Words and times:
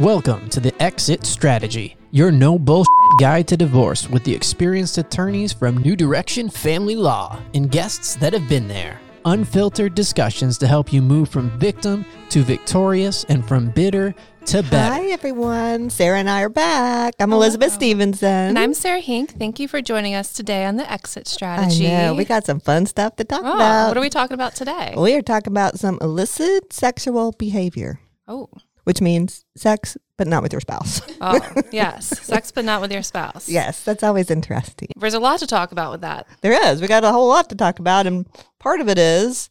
Welcome 0.00 0.48
to 0.48 0.60
the 0.60 0.72
Exit 0.82 1.26
Strategy, 1.26 1.94
your 2.10 2.30
no 2.32 2.58
bullshit 2.58 2.88
guide 3.20 3.46
to 3.48 3.56
divorce 3.58 4.08
with 4.08 4.24
the 4.24 4.34
experienced 4.34 4.96
attorneys 4.96 5.52
from 5.52 5.76
New 5.76 5.94
Direction 5.94 6.48
Family 6.48 6.96
Law 6.96 7.38
and 7.52 7.70
guests 7.70 8.14
that 8.16 8.32
have 8.32 8.48
been 8.48 8.66
there. 8.66 8.98
Unfiltered 9.26 9.94
discussions 9.94 10.56
to 10.56 10.66
help 10.66 10.90
you 10.90 11.02
move 11.02 11.28
from 11.28 11.50
victim 11.58 12.06
to 12.30 12.42
victorious 12.42 13.24
and 13.24 13.46
from 13.46 13.68
bitter 13.72 14.14
to 14.46 14.62
better. 14.62 14.94
Hi, 14.94 15.04
everyone. 15.10 15.90
Sarah 15.90 16.18
and 16.18 16.30
I 16.30 16.44
are 16.44 16.48
back. 16.48 17.12
I'm 17.20 17.34
Elizabeth 17.34 17.72
Stevenson. 17.72 18.26
And 18.26 18.58
I'm 18.58 18.72
Sarah 18.72 19.00
Hink. 19.00 19.38
Thank 19.38 19.60
you 19.60 19.68
for 19.68 19.82
joining 19.82 20.14
us 20.14 20.32
today 20.32 20.64
on 20.64 20.76
the 20.76 20.90
Exit 20.90 21.28
strategy. 21.28 21.66
I 21.66 21.68
Strategy. 21.68 22.06
know. 22.06 22.14
We 22.14 22.24
got 22.24 22.46
some 22.46 22.60
fun 22.60 22.86
stuff 22.86 23.16
to 23.16 23.24
talk 23.24 23.42
oh, 23.44 23.54
about. 23.54 23.88
what 23.88 23.98
are 23.98 24.00
we 24.00 24.08
talking 24.08 24.34
about 24.34 24.54
today? 24.54 24.94
we 24.96 25.14
are 25.14 25.20
talking 25.20 25.52
about 25.52 25.78
some 25.78 25.98
illicit 26.00 26.72
sexual 26.72 27.32
behavior, 27.32 28.00
Oh, 28.26 28.48
which 28.90 29.00
means 29.00 29.44
sex, 29.54 29.96
but 30.16 30.26
not 30.26 30.42
with 30.42 30.50
your 30.50 30.60
spouse. 30.60 31.00
oh, 31.20 31.38
yes, 31.70 32.08
sex, 32.26 32.50
but 32.50 32.64
not 32.64 32.80
with 32.80 32.90
your 32.90 33.04
spouse. 33.04 33.48
yes, 33.48 33.84
that's 33.84 34.02
always 34.02 34.32
interesting. 34.32 34.88
There's 34.96 35.14
a 35.14 35.20
lot 35.20 35.38
to 35.38 35.46
talk 35.46 35.70
about 35.70 35.92
with 35.92 36.00
that. 36.00 36.26
There 36.40 36.70
is. 36.72 36.80
We 36.80 36.88
got 36.88 37.04
a 37.04 37.12
whole 37.12 37.28
lot 37.28 37.48
to 37.50 37.54
talk 37.54 37.78
about. 37.78 38.08
And 38.08 38.26
part 38.58 38.80
of 38.80 38.88
it 38.88 38.98
is 38.98 39.48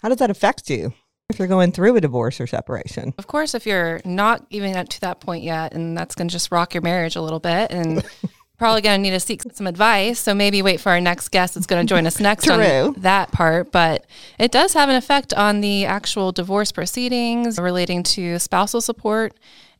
how 0.00 0.08
does 0.08 0.16
that 0.16 0.30
affect 0.30 0.70
you 0.70 0.94
if 1.28 1.38
you're 1.38 1.46
going 1.46 1.72
through 1.72 1.94
a 1.94 2.00
divorce 2.00 2.40
or 2.40 2.46
separation? 2.46 3.12
Of 3.18 3.26
course, 3.26 3.54
if 3.54 3.66
you're 3.66 4.00
not 4.06 4.46
even 4.48 4.74
up 4.74 4.88
to 4.88 5.00
that 5.02 5.20
point 5.20 5.44
yet, 5.44 5.74
and 5.74 5.94
that's 5.94 6.14
going 6.14 6.28
to 6.28 6.32
just 6.32 6.50
rock 6.50 6.72
your 6.72 6.82
marriage 6.82 7.16
a 7.16 7.20
little 7.20 7.38
bit, 7.38 7.70
and 7.70 8.02
probably 8.60 8.82
going 8.82 8.98
to 8.98 9.02
need 9.02 9.10
to 9.16 9.18
seek 9.18 9.40
some 9.54 9.66
advice. 9.66 10.20
So 10.20 10.34
maybe 10.34 10.60
wait 10.60 10.80
for 10.80 10.90
our 10.90 11.00
next 11.00 11.30
guest 11.30 11.54
that's 11.54 11.66
going 11.66 11.84
to 11.84 11.88
join 11.88 12.06
us 12.06 12.20
next 12.20 12.44
True. 12.44 12.88
on 12.88 12.92
that 12.98 13.32
part. 13.32 13.72
But 13.72 14.04
it 14.38 14.52
does 14.52 14.74
have 14.74 14.90
an 14.90 14.96
effect 14.96 15.32
on 15.32 15.62
the 15.62 15.86
actual 15.86 16.30
divorce 16.30 16.70
proceedings 16.70 17.58
relating 17.58 18.02
to 18.02 18.38
spousal 18.38 18.82
support. 18.82 19.32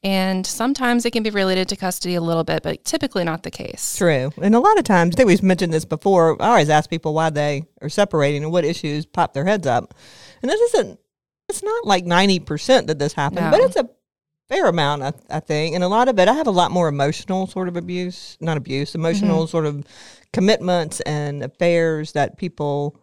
And 0.03 0.47
sometimes 0.47 1.05
it 1.05 1.11
can 1.11 1.23
be 1.23 1.29
related 1.29 1.69
to 1.69 1.77
custody 1.77 2.15
a 2.15 2.23
little 2.23 2.43
bit, 2.43 2.63
but 2.63 2.83
typically 2.87 3.23
not 3.23 3.43
the 3.43 3.51
case. 3.51 3.99
True. 3.99 4.33
And 4.41 4.55
a 4.55 4.59
lot 4.61 4.79
of 4.79 4.85
times, 4.85 5.15
I 5.15 5.17
think 5.19 5.27
we've 5.27 5.43
mentioned 5.43 5.75
this 5.75 5.85
before. 5.85 6.41
I 6.43 6.47
always 6.49 6.71
ask 6.71 6.89
people 6.89 7.13
why 7.13 7.29
they 7.29 7.65
are 7.83 7.91
separating 7.91 8.43
and 8.43 8.51
what 8.51 8.65
issues 8.65 9.05
pop 9.05 9.35
their 9.35 9.45
heads 9.45 9.67
up. 9.67 9.93
And 10.41 10.51
this 10.51 10.59
isn't, 10.73 10.99
it's 11.51 11.63
not 11.63 11.85
like 11.85 12.07
90% 12.07 12.87
that 12.87 12.99
this 12.99 13.13
happened, 13.13 13.43
No. 13.43 13.51
but 13.51 13.61
it's 13.61 13.77
a 13.77 13.91
fair 14.51 14.67
amount, 14.67 15.03
I, 15.03 15.13
I 15.31 15.41
think. 15.41 15.75
And 15.75 15.85
a 15.85 15.89
lot 15.89 16.09
of 16.09 16.19
it, 16.19 16.29
I 16.29 16.35
have 16.35 16.49
a 16.49 16.53
lot 16.53 16.73
more 16.73 16.89
emotional 16.89 17.47
sort 17.47 17.69
of 17.69 17.77
abuse, 17.77 18.37
not 18.41 18.57
abuse, 18.57 18.95
emotional 18.95 19.45
mm-hmm. 19.45 19.51
sort 19.51 19.65
of 19.65 19.85
commitments 20.33 21.01
and 21.01 21.43
affairs 21.43 22.13
that 22.13 22.37
people, 22.37 23.01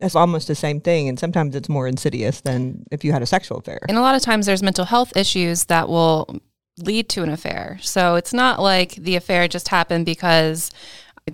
that's 0.00 0.16
almost 0.16 0.48
the 0.48 0.54
same 0.54 0.80
thing. 0.80 1.08
And 1.08 1.18
sometimes 1.18 1.54
it's 1.54 1.68
more 1.68 1.86
insidious 1.86 2.40
than 2.40 2.84
if 2.90 3.04
you 3.04 3.12
had 3.12 3.22
a 3.22 3.26
sexual 3.26 3.58
affair. 3.58 3.80
And 3.88 3.96
a 3.96 4.02
lot 4.02 4.16
of 4.16 4.22
times 4.22 4.46
there's 4.46 4.62
mental 4.62 4.84
health 4.84 5.16
issues 5.16 5.66
that 5.66 5.88
will 5.88 6.40
lead 6.78 7.08
to 7.10 7.22
an 7.22 7.30
affair. 7.30 7.78
So 7.80 8.16
it's 8.16 8.34
not 8.34 8.60
like 8.60 8.96
the 8.96 9.16
affair 9.16 9.48
just 9.48 9.68
happened 9.68 10.04
because 10.04 10.70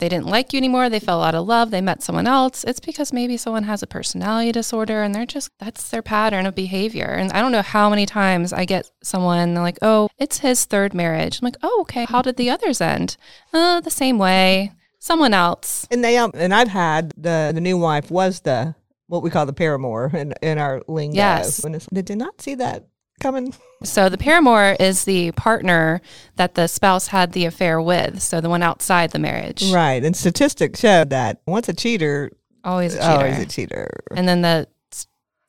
they 0.00 0.08
didn't 0.08 0.26
like 0.26 0.52
you 0.52 0.56
anymore, 0.56 0.88
they 0.88 1.00
fell 1.00 1.22
out 1.22 1.34
of 1.34 1.46
love, 1.46 1.70
they 1.70 1.80
met 1.80 2.02
someone 2.02 2.26
else. 2.26 2.64
It's 2.64 2.80
because 2.80 3.12
maybe 3.12 3.36
someone 3.36 3.64
has 3.64 3.82
a 3.82 3.86
personality 3.86 4.50
disorder 4.52 5.02
and 5.02 5.14
they're 5.14 5.26
just 5.26 5.50
that's 5.58 5.90
their 5.90 6.02
pattern 6.02 6.46
of 6.46 6.54
behavior. 6.54 7.06
And 7.06 7.30
I 7.32 7.40
don't 7.40 7.52
know 7.52 7.62
how 7.62 7.90
many 7.90 8.06
times 8.06 8.52
I 8.52 8.64
get 8.64 8.90
someone 9.02 9.54
they're 9.54 9.62
like, 9.62 9.78
"Oh, 9.82 10.08
it's 10.18 10.38
his 10.38 10.64
third 10.64 10.94
marriage." 10.94 11.40
I'm 11.40 11.46
like, 11.46 11.56
"Oh, 11.62 11.82
okay. 11.82 12.06
How 12.06 12.22
did 12.22 12.36
the 12.36 12.50
others 12.50 12.80
end?" 12.80 13.16
Uh, 13.52 13.80
the 13.80 13.90
same 13.90 14.18
way. 14.18 14.72
Someone 14.98 15.34
else. 15.34 15.86
And 15.90 16.02
they 16.02 16.16
um, 16.16 16.30
and 16.34 16.54
I've 16.54 16.68
had 16.68 17.12
the 17.16 17.50
the 17.54 17.60
new 17.60 17.76
wife 17.76 18.10
was 18.10 18.40
the 18.40 18.74
what 19.08 19.22
we 19.22 19.30
call 19.30 19.44
the 19.44 19.52
paramour 19.52 20.10
in 20.14 20.32
in 20.40 20.58
our 20.58 20.82
lingo. 20.88 21.16
Yes. 21.16 21.64
It's, 21.64 21.86
did 21.86 22.16
not 22.16 22.40
see 22.40 22.54
that 22.54 22.86
coming? 23.22 23.54
So 23.84 24.08
the 24.08 24.18
paramour 24.18 24.76
is 24.78 25.04
the 25.04 25.32
partner 25.32 26.00
that 26.36 26.54
the 26.54 26.66
spouse 26.66 27.06
had 27.08 27.32
the 27.32 27.44
affair 27.46 27.80
with, 27.80 28.20
so 28.22 28.40
the 28.40 28.48
one 28.48 28.62
outside 28.62 29.10
the 29.12 29.18
marriage. 29.18 29.72
Right. 29.72 30.04
And 30.04 30.14
statistics 30.16 30.80
show 30.80 31.04
that 31.04 31.40
once 31.46 31.68
a 31.68 31.72
cheater, 31.74 32.30
Always 32.64 32.94
a 32.94 32.98
cheater. 32.98 33.10
always 33.10 33.38
a 33.38 33.46
cheater. 33.46 33.90
and 34.14 34.28
then 34.28 34.42
the 34.42 34.68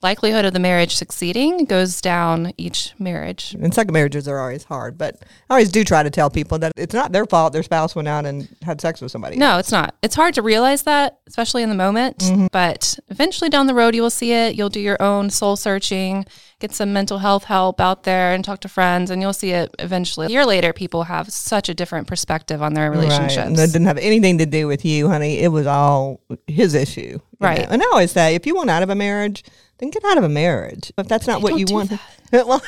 likelihood 0.03 0.45
of 0.45 0.53
the 0.53 0.59
marriage 0.59 0.95
succeeding 0.95 1.65
goes 1.65 2.01
down 2.01 2.51
each 2.57 2.93
marriage. 2.99 3.55
And 3.59 3.73
second 3.73 3.93
marriages 3.93 4.27
are 4.27 4.39
always 4.39 4.63
hard, 4.65 4.97
but 4.97 5.15
I 5.49 5.53
always 5.53 5.69
do 5.71 5.83
try 5.83 6.03
to 6.03 6.09
tell 6.09 6.29
people 6.29 6.59
that 6.59 6.73
it's 6.75 6.93
not 6.93 7.11
their 7.11 7.25
fault 7.25 7.53
their 7.53 7.63
spouse 7.63 7.95
went 7.95 8.07
out 8.07 8.25
and 8.25 8.47
had 8.61 8.81
sex 8.81 9.01
with 9.01 9.11
somebody. 9.11 9.37
No, 9.37 9.57
it's 9.57 9.71
not. 9.71 9.95
It's 10.03 10.15
hard 10.15 10.33
to 10.35 10.41
realize 10.41 10.83
that, 10.83 11.19
especially 11.27 11.63
in 11.63 11.69
the 11.69 11.75
moment, 11.75 12.17
Mm-hmm. 12.19 12.47
but 12.51 12.97
eventually 13.09 13.49
down 13.49 13.67
the 13.67 13.73
road 13.73 13.95
you 13.95 14.01
will 14.01 14.09
see 14.09 14.31
it. 14.33 14.55
You'll 14.55 14.69
do 14.69 14.79
your 14.79 15.01
own 15.01 15.29
soul 15.29 15.55
searching, 15.55 16.25
get 16.59 16.71
some 16.73 16.91
mental 16.93 17.17
health 17.19 17.45
help 17.45 17.79
out 17.81 18.03
there 18.03 18.33
and 18.33 18.43
talk 18.43 18.59
to 18.61 18.67
friends 18.69 19.09
and 19.09 19.21
you'll 19.21 19.33
see 19.33 19.51
it 19.51 19.73
eventually. 19.79 20.27
A 20.27 20.29
year 20.29 20.45
later 20.45 20.73
people 20.73 21.03
have 21.03 21.31
such 21.31 21.69
a 21.69 21.73
different 21.73 22.07
perspective 22.07 22.61
on 22.61 22.73
their 22.73 22.89
Right. 22.91 22.99
relationships. 22.99 23.47
And 23.47 23.55
that 23.57 23.67
didn't 23.71 23.87
have 23.87 23.97
anything 23.97 24.37
to 24.39 24.45
do 24.45 24.67
with 24.67 24.83
you, 24.85 25.07
honey. 25.09 25.39
It 25.39 25.49
was 25.49 25.65
all 25.67 26.19
his 26.47 26.73
issue. 26.73 27.19
Right. 27.39 27.59
know? 27.61 27.67
And 27.71 27.81
I 27.81 27.85
always 27.87 28.11
say, 28.11 28.35
if 28.35 28.45
you 28.45 28.55
want 28.55 28.69
out 28.69 28.83
of 28.83 28.89
a 28.89 28.95
marriage, 28.95 29.43
then 29.77 29.89
get 29.89 30.03
out 30.05 30.17
of 30.17 30.23
a 30.23 30.29
marriage. 30.29 30.91
If 30.97 31.07
that's 31.07 31.27
not 31.27 31.41
what 31.41 31.57
you 31.57 31.65
want, 31.69 31.91
well, 32.31 32.61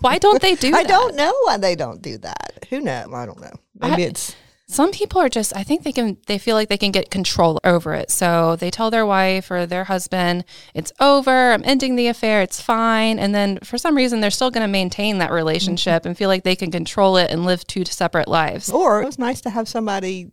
Why 0.00 0.18
don't 0.18 0.40
they 0.40 0.54
do 0.54 0.68
I 0.68 0.82
that? 0.82 0.88
don't 0.88 1.14
know 1.14 1.32
why 1.44 1.56
they 1.56 1.76
don't 1.76 2.02
do 2.02 2.18
that. 2.18 2.66
Who 2.70 2.80
knows? 2.80 3.12
I 3.12 3.26
don't 3.26 3.40
know. 3.40 3.52
Maybe 3.78 4.04
I- 4.04 4.06
it's 4.06 4.34
Some 4.68 4.90
people 4.90 5.20
are 5.20 5.28
just, 5.28 5.54
I 5.54 5.62
think 5.62 5.84
they 5.84 5.92
can, 5.92 6.16
they 6.26 6.38
feel 6.38 6.56
like 6.56 6.68
they 6.68 6.78
can 6.78 6.90
get 6.90 7.10
control 7.10 7.60
over 7.62 7.94
it. 7.94 8.10
So 8.10 8.56
they 8.56 8.70
tell 8.70 8.90
their 8.90 9.06
wife 9.06 9.50
or 9.50 9.64
their 9.64 9.84
husband, 9.84 10.44
it's 10.74 10.92
over, 10.98 11.52
I'm 11.52 11.62
ending 11.64 11.94
the 11.94 12.08
affair, 12.08 12.42
it's 12.42 12.60
fine. 12.60 13.18
And 13.20 13.32
then 13.32 13.58
for 13.62 13.78
some 13.78 13.96
reason, 13.96 14.20
they're 14.20 14.30
still 14.32 14.50
going 14.50 14.66
to 14.66 14.72
maintain 14.72 15.18
that 15.18 15.30
relationship 15.30 16.02
mm-hmm. 16.02 16.08
and 16.08 16.18
feel 16.18 16.28
like 16.28 16.42
they 16.42 16.56
can 16.56 16.72
control 16.72 17.16
it 17.16 17.30
and 17.30 17.44
live 17.46 17.64
two 17.66 17.84
separate 17.84 18.26
lives. 18.26 18.68
Or 18.68 19.02
it 19.02 19.06
was 19.06 19.18
nice 19.20 19.40
to 19.42 19.50
have 19.50 19.68
somebody, 19.68 20.30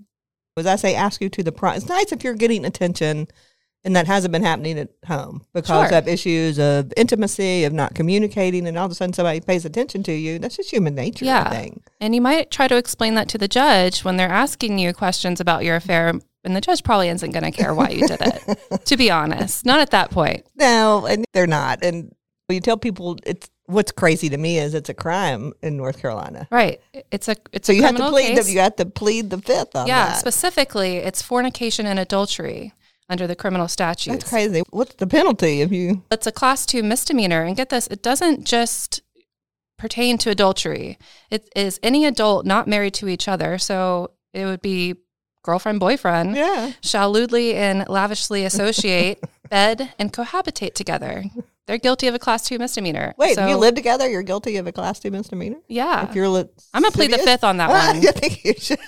as 0.58 0.66
I 0.66 0.78
say, 0.78 0.96
ask 0.96 1.22
you 1.22 1.30
to 1.30 1.44
the 1.44 1.52
front. 1.52 1.78
It's 1.78 1.90
nice 1.90 2.12
if 2.12 2.24
you're 2.24 2.34
getting 2.34 2.66
attention 2.66 3.28
and 3.86 3.96
that 3.96 4.08
hasn't 4.08 4.32
been 4.32 4.44
happening 4.44 4.80
at 4.80 4.90
home 5.06 5.44
because 5.54 5.90
Sure. 5.90 5.98
of 5.98 6.08
issues 6.08 6.58
of 6.60 6.94
intimacy, 6.96 7.64
of 7.66 7.74
not 7.74 7.94
communicating, 7.96 8.68
and 8.68 8.78
all 8.78 8.86
of 8.86 8.92
a 8.92 8.96
sudden 8.96 9.14
somebody 9.14 9.42
pays 9.42 9.66
attention 9.66 10.04
to 10.04 10.14
you. 10.14 10.40
That's 10.40 10.56
just 10.58 10.72
human 10.72 10.96
nature, 10.96 11.26
Yeah. 11.26 11.50
think. 11.50 11.84
And 12.00 12.16
you 12.16 12.22
might 12.22 12.50
try 12.52 12.68
to 12.68 12.78
explain 12.78 13.16
that 13.16 13.28
to 13.30 13.38
the 13.38 13.48
judge 13.48 14.04
when 14.04 14.18
they're 14.18 14.30
asking 14.30 14.80
you 14.80 14.94
questions 14.94 15.40
about 15.42 15.64
your 15.66 15.76
affair. 15.76 16.14
And 16.46 16.56
the 16.56 16.62
judge 16.62 16.84
probably 16.84 17.08
isn't 17.10 17.32
going 17.32 17.44
to 17.44 17.52
care 17.52 17.74
why 17.74 17.90
you 17.90 18.06
did 18.08 18.20
it, 18.22 18.60
to 18.86 18.98
be 18.98 19.10
honest. 19.10 19.66
Not 19.66 19.80
at 19.80 19.92
that 19.92 20.12
point. 20.12 20.46
No, 20.58 21.06
and 21.06 21.24
they're 21.34 21.48
not. 21.48 21.84
And 21.84 22.14
when 22.48 22.56
you 22.56 22.60
tell 22.62 22.78
people 22.78 23.18
it's 23.26 23.50
what's 23.68 23.94
crazy 23.94 24.28
to 24.28 24.38
me 24.38 24.60
is 24.60 24.74
it's 24.74 24.90
a 24.90 24.94
crime 24.94 25.54
in 25.62 25.78
North 25.78 26.02
Carolina. 26.02 26.46
Right. 26.52 26.82
It's 27.12 27.30
a, 27.30 27.38
it's 27.54 27.68
So 27.68 27.72
a 27.74 27.78
you 27.78 27.84
have 27.84 27.96
to 27.96 28.10
plead. 28.10 28.38
The, 28.38 28.52
you 28.52 28.60
have 28.60 28.76
to 28.76 28.86
plead 28.86 29.30
the 29.30 29.38
fifth 29.38 29.74
on 29.74 29.88
yeah, 29.88 30.08
that. 30.08 30.20
specifically, 30.20 30.98
it's 30.98 31.22
fornication 31.22 31.86
and 31.86 31.98
adultery 31.98 32.74
under 33.14 33.26
the 33.28 33.36
criminal 33.36 33.70
statutes. 33.70 34.18
That's 34.18 34.30
crazy. 34.30 34.64
What's 34.72 34.96
the 34.96 35.08
penalty 35.08 35.62
if 35.62 35.72
you? 35.72 36.04
It's 36.12 36.28
a 36.28 36.32
class 36.34 36.66
two 36.66 36.84
misdemeanor. 36.84 37.44
And 37.44 37.56
get 37.56 37.70
this, 37.70 37.88
it 37.88 38.04
doesn't 38.04 38.46
just 38.46 39.02
pertain 39.78 40.18
to 40.20 40.30
adultery. 40.30 40.98
It 41.32 41.50
is 41.56 41.80
any 41.82 42.06
adult 42.06 42.46
not 42.46 42.68
married 42.68 42.94
to 42.96 43.08
each 43.08 43.28
other. 43.30 43.58
So 43.58 44.12
it 44.34 44.46
would 44.46 44.62
be 44.62 44.96
girlfriend, 45.44 45.80
boyfriend, 45.80 46.36
Yeah. 46.36 46.72
shall 46.82 47.12
lewdly 47.12 47.56
and 47.56 47.88
lasciviously 47.88 48.44
associate, 48.46 49.24
bed, 49.50 49.94
and 50.00 50.12
cohabitate 50.14 50.74
together. 50.74 51.24
They're 51.68 51.78
guilty 51.78 52.08
of 52.08 52.16
a 52.16 52.20
class 52.20 52.46
two 52.48 52.60
misdemeanor. 52.60 53.14
Wait, 53.18 53.36
so, 53.36 53.44
if 53.44 53.50
you 53.50 53.56
live 53.56 53.74
together, 53.76 54.10
you're 54.10 54.22
guilty 54.24 54.58
of 54.58 54.68
a 54.68 54.72
class 54.74 55.00
two 55.00 55.12
misdemeanor. 55.12 55.60
Yeah. 55.70 56.10
If 56.10 56.14
you're 56.16 56.28
li- 56.28 56.50
I'm 56.74 56.82
gonna 56.82 56.92
plead 56.92 57.12
the 57.12 57.18
fifth 57.20 57.44
on 57.46 57.56
that 57.58 57.70
one. 57.80 57.98
I 58.06 58.12
think 58.12 58.44
you 58.44 58.54
should. 58.58 58.80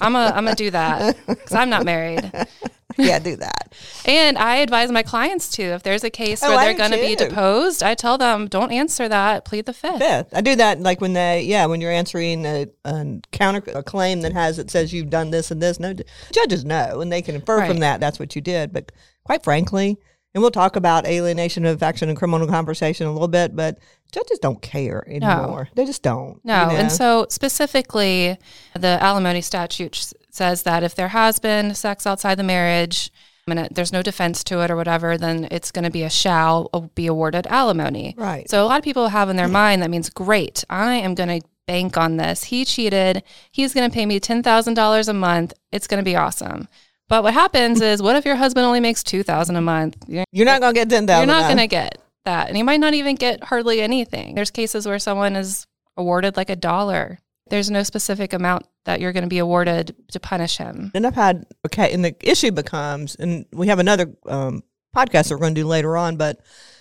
I'm 0.00 0.14
I'm 0.14 0.44
gonna 0.44 0.54
do 0.54 0.70
that 0.72 1.16
because 1.26 1.52
I'm 1.52 1.70
not 1.70 1.84
married. 1.86 2.30
yeah, 2.96 3.18
do 3.18 3.36
that. 3.36 3.72
And 4.04 4.38
I 4.38 4.56
advise 4.56 4.90
my 4.90 5.02
clients 5.02 5.50
to, 5.52 5.62
if 5.62 5.82
there's 5.82 6.04
a 6.04 6.10
case 6.10 6.42
Oh, 6.42 6.54
where 6.54 6.64
they're 6.64 6.74
going 6.74 6.92
to 6.92 7.06
be 7.06 7.14
deposed, 7.14 7.82
I 7.82 7.94
tell 7.94 8.18
them, 8.18 8.48
don't 8.48 8.72
answer 8.72 9.08
that. 9.08 9.44
Plead 9.44 9.66
the 9.66 9.72
fifth. 9.72 9.98
Fifth. 9.98 10.34
I 10.34 10.40
do 10.40 10.56
that 10.56 10.80
like 10.80 11.00
when 11.00 11.12
they, 11.12 11.42
yeah, 11.42 11.66
when 11.66 11.80
you're 11.80 11.92
answering 11.92 12.44
a, 12.46 12.66
a 12.84 13.20
counter 13.32 13.62
a 13.74 13.82
claim 13.82 14.22
that 14.22 14.32
has 14.32 14.58
it 14.58 14.70
says 14.70 14.92
you've 14.92 15.10
done 15.10 15.30
this 15.30 15.50
and 15.50 15.62
this. 15.62 15.80
No, 15.80 15.94
judges 16.32 16.64
know, 16.64 17.00
and 17.00 17.12
they 17.12 17.22
can 17.22 17.34
infer 17.34 17.66
from 17.66 17.78
that 17.78 18.00
that's 18.00 18.18
what 18.18 18.34
you 18.34 18.42
did. 18.42 18.72
But 18.72 18.92
quite 19.24 19.42
frankly, 19.42 19.98
and 20.34 20.42
we'll 20.42 20.50
talk 20.50 20.76
about 20.76 21.06
alienation 21.06 21.64
of 21.64 21.74
affection 21.74 22.10
and 22.10 22.18
criminal 22.18 22.46
conversation 22.46 23.06
a 23.06 23.12
little 23.12 23.26
bit, 23.26 23.56
but 23.56 23.78
judges 24.12 24.38
don't 24.38 24.62
care 24.62 25.04
anymore. 25.08 25.68
They 25.74 25.84
just 25.84 26.02
don't. 26.02 26.40
No. 26.44 26.62
you 26.62 26.68
know? 26.68 26.76
And 26.76 26.92
so, 26.92 27.26
specifically, 27.28 28.38
the 28.74 28.98
alimony 29.02 29.40
statute 29.40 30.12
says 30.30 30.62
that 30.64 30.82
if 30.82 30.94
there 30.94 31.08
has 31.08 31.38
been 31.38 31.74
sex 31.74 32.06
outside 32.06 32.36
the 32.36 32.42
marriage, 32.42 33.10
and 33.48 33.60
it, 33.60 33.74
there's 33.74 33.92
no 33.92 34.02
defense 34.02 34.42
to 34.44 34.60
it 34.62 34.70
or 34.70 34.76
whatever, 34.76 35.16
then 35.16 35.46
it's 35.50 35.70
going 35.70 35.84
to 35.84 35.90
be 35.90 36.02
a 36.02 36.10
shall 36.10 36.68
uh, 36.72 36.80
be 36.80 37.06
awarded 37.06 37.46
alimony. 37.46 38.14
Right. 38.18 38.48
So 38.50 38.62
a 38.62 38.66
lot 38.66 38.78
of 38.78 38.84
people 38.84 39.08
have 39.08 39.28
in 39.28 39.36
their 39.36 39.48
mind 39.62 39.82
that 39.82 39.90
means 39.90 40.10
great. 40.10 40.64
I 40.68 40.94
am 40.94 41.14
going 41.14 41.40
to 41.40 41.46
bank 41.66 41.96
on 41.96 42.16
this. 42.16 42.44
He 42.44 42.64
cheated. 42.64 43.22
He's 43.50 43.72
going 43.74 43.88
to 43.88 43.94
pay 43.94 44.06
me 44.06 44.20
ten 44.20 44.42
thousand 44.42 44.74
dollars 44.74 45.08
a 45.08 45.14
month. 45.14 45.52
It's 45.72 45.86
going 45.86 46.00
to 46.00 46.04
be 46.04 46.16
awesome. 46.16 46.68
But 47.08 47.22
what 47.22 47.34
happens 47.34 47.80
is, 47.90 48.02
what 48.02 48.16
if 48.16 48.24
your 48.24 48.36
husband 48.36 48.66
only 48.66 48.80
makes 48.80 49.04
two 49.04 49.22
thousand 49.22 49.56
a 49.56 49.60
month? 49.62 49.96
You're 50.08 50.24
you're 50.32 50.46
not 50.46 50.60
gonna 50.60 50.74
get 50.74 50.90
ten 50.90 51.06
thousand. 51.06 51.28
you're 51.28 51.38
not 51.38 51.46
going 51.46 51.58
to 51.58 51.66
get 51.68 51.98
that, 52.26 52.48
and 52.48 52.58
you 52.58 52.64
might 52.64 52.80
not 52.80 52.94
even 52.94 53.16
get 53.16 53.42
hardly 53.42 53.80
anything. 53.80 54.34
There's 54.34 54.50
cases 54.50 54.86
where 54.86 54.98
someone 54.98 55.34
is 55.34 55.66
awarded 55.96 56.36
like 56.36 56.50
a 56.50 56.56
dollar. 56.56 57.18
There's 57.48 57.70
no 57.70 57.82
specific 57.82 58.32
amount 58.32 58.66
that 58.84 59.00
you're 59.00 59.12
going 59.12 59.24
to 59.24 59.28
be 59.28 59.38
awarded 59.38 59.96
to 60.12 60.20
punish 60.20 60.58
him. 60.58 60.90
And 60.94 61.06
I've 61.06 61.14
had 61.14 61.46
okay, 61.64 61.92
and 61.92 62.04
the 62.04 62.14
issue 62.20 62.52
becomes, 62.52 63.16
and 63.16 63.46
we 63.52 63.68
have 63.68 63.78
another 63.78 64.12
um, 64.26 64.62
podcast 64.94 65.28
that 65.28 65.36
we're 65.36 65.40
going 65.40 65.54
to 65.54 65.62
do 65.62 65.66
later 65.66 65.96
on, 65.96 66.16
but 66.16 66.40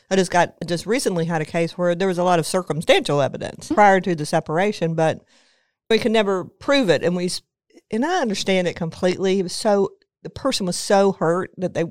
I 0.09 0.15
just 0.15 0.31
got 0.31 0.55
just 0.67 0.85
recently 0.85 1.25
had 1.25 1.41
a 1.41 1.45
case 1.45 1.77
where 1.77 1.95
there 1.95 2.07
was 2.07 2.17
a 2.17 2.23
lot 2.23 2.39
of 2.39 2.45
circumstantial 2.45 3.21
evidence 3.21 3.71
prior 3.71 3.99
to 4.01 4.15
the 4.15 4.25
separation, 4.25 4.95
but 4.95 5.23
we 5.89 5.99
could 5.99 6.11
never 6.11 6.45
prove 6.45 6.89
it, 6.89 7.03
and 7.03 7.15
we 7.15 7.31
and 7.91 8.05
I 8.05 8.21
understand 8.21 8.67
it 8.67 8.75
completely. 8.75 9.39
It 9.39 9.43
was 9.43 9.53
so 9.53 9.89
the 10.23 10.29
person 10.29 10.65
was 10.65 10.77
so 10.77 11.13
hurt 11.13 11.51
that 11.57 11.73
they. 11.73 11.85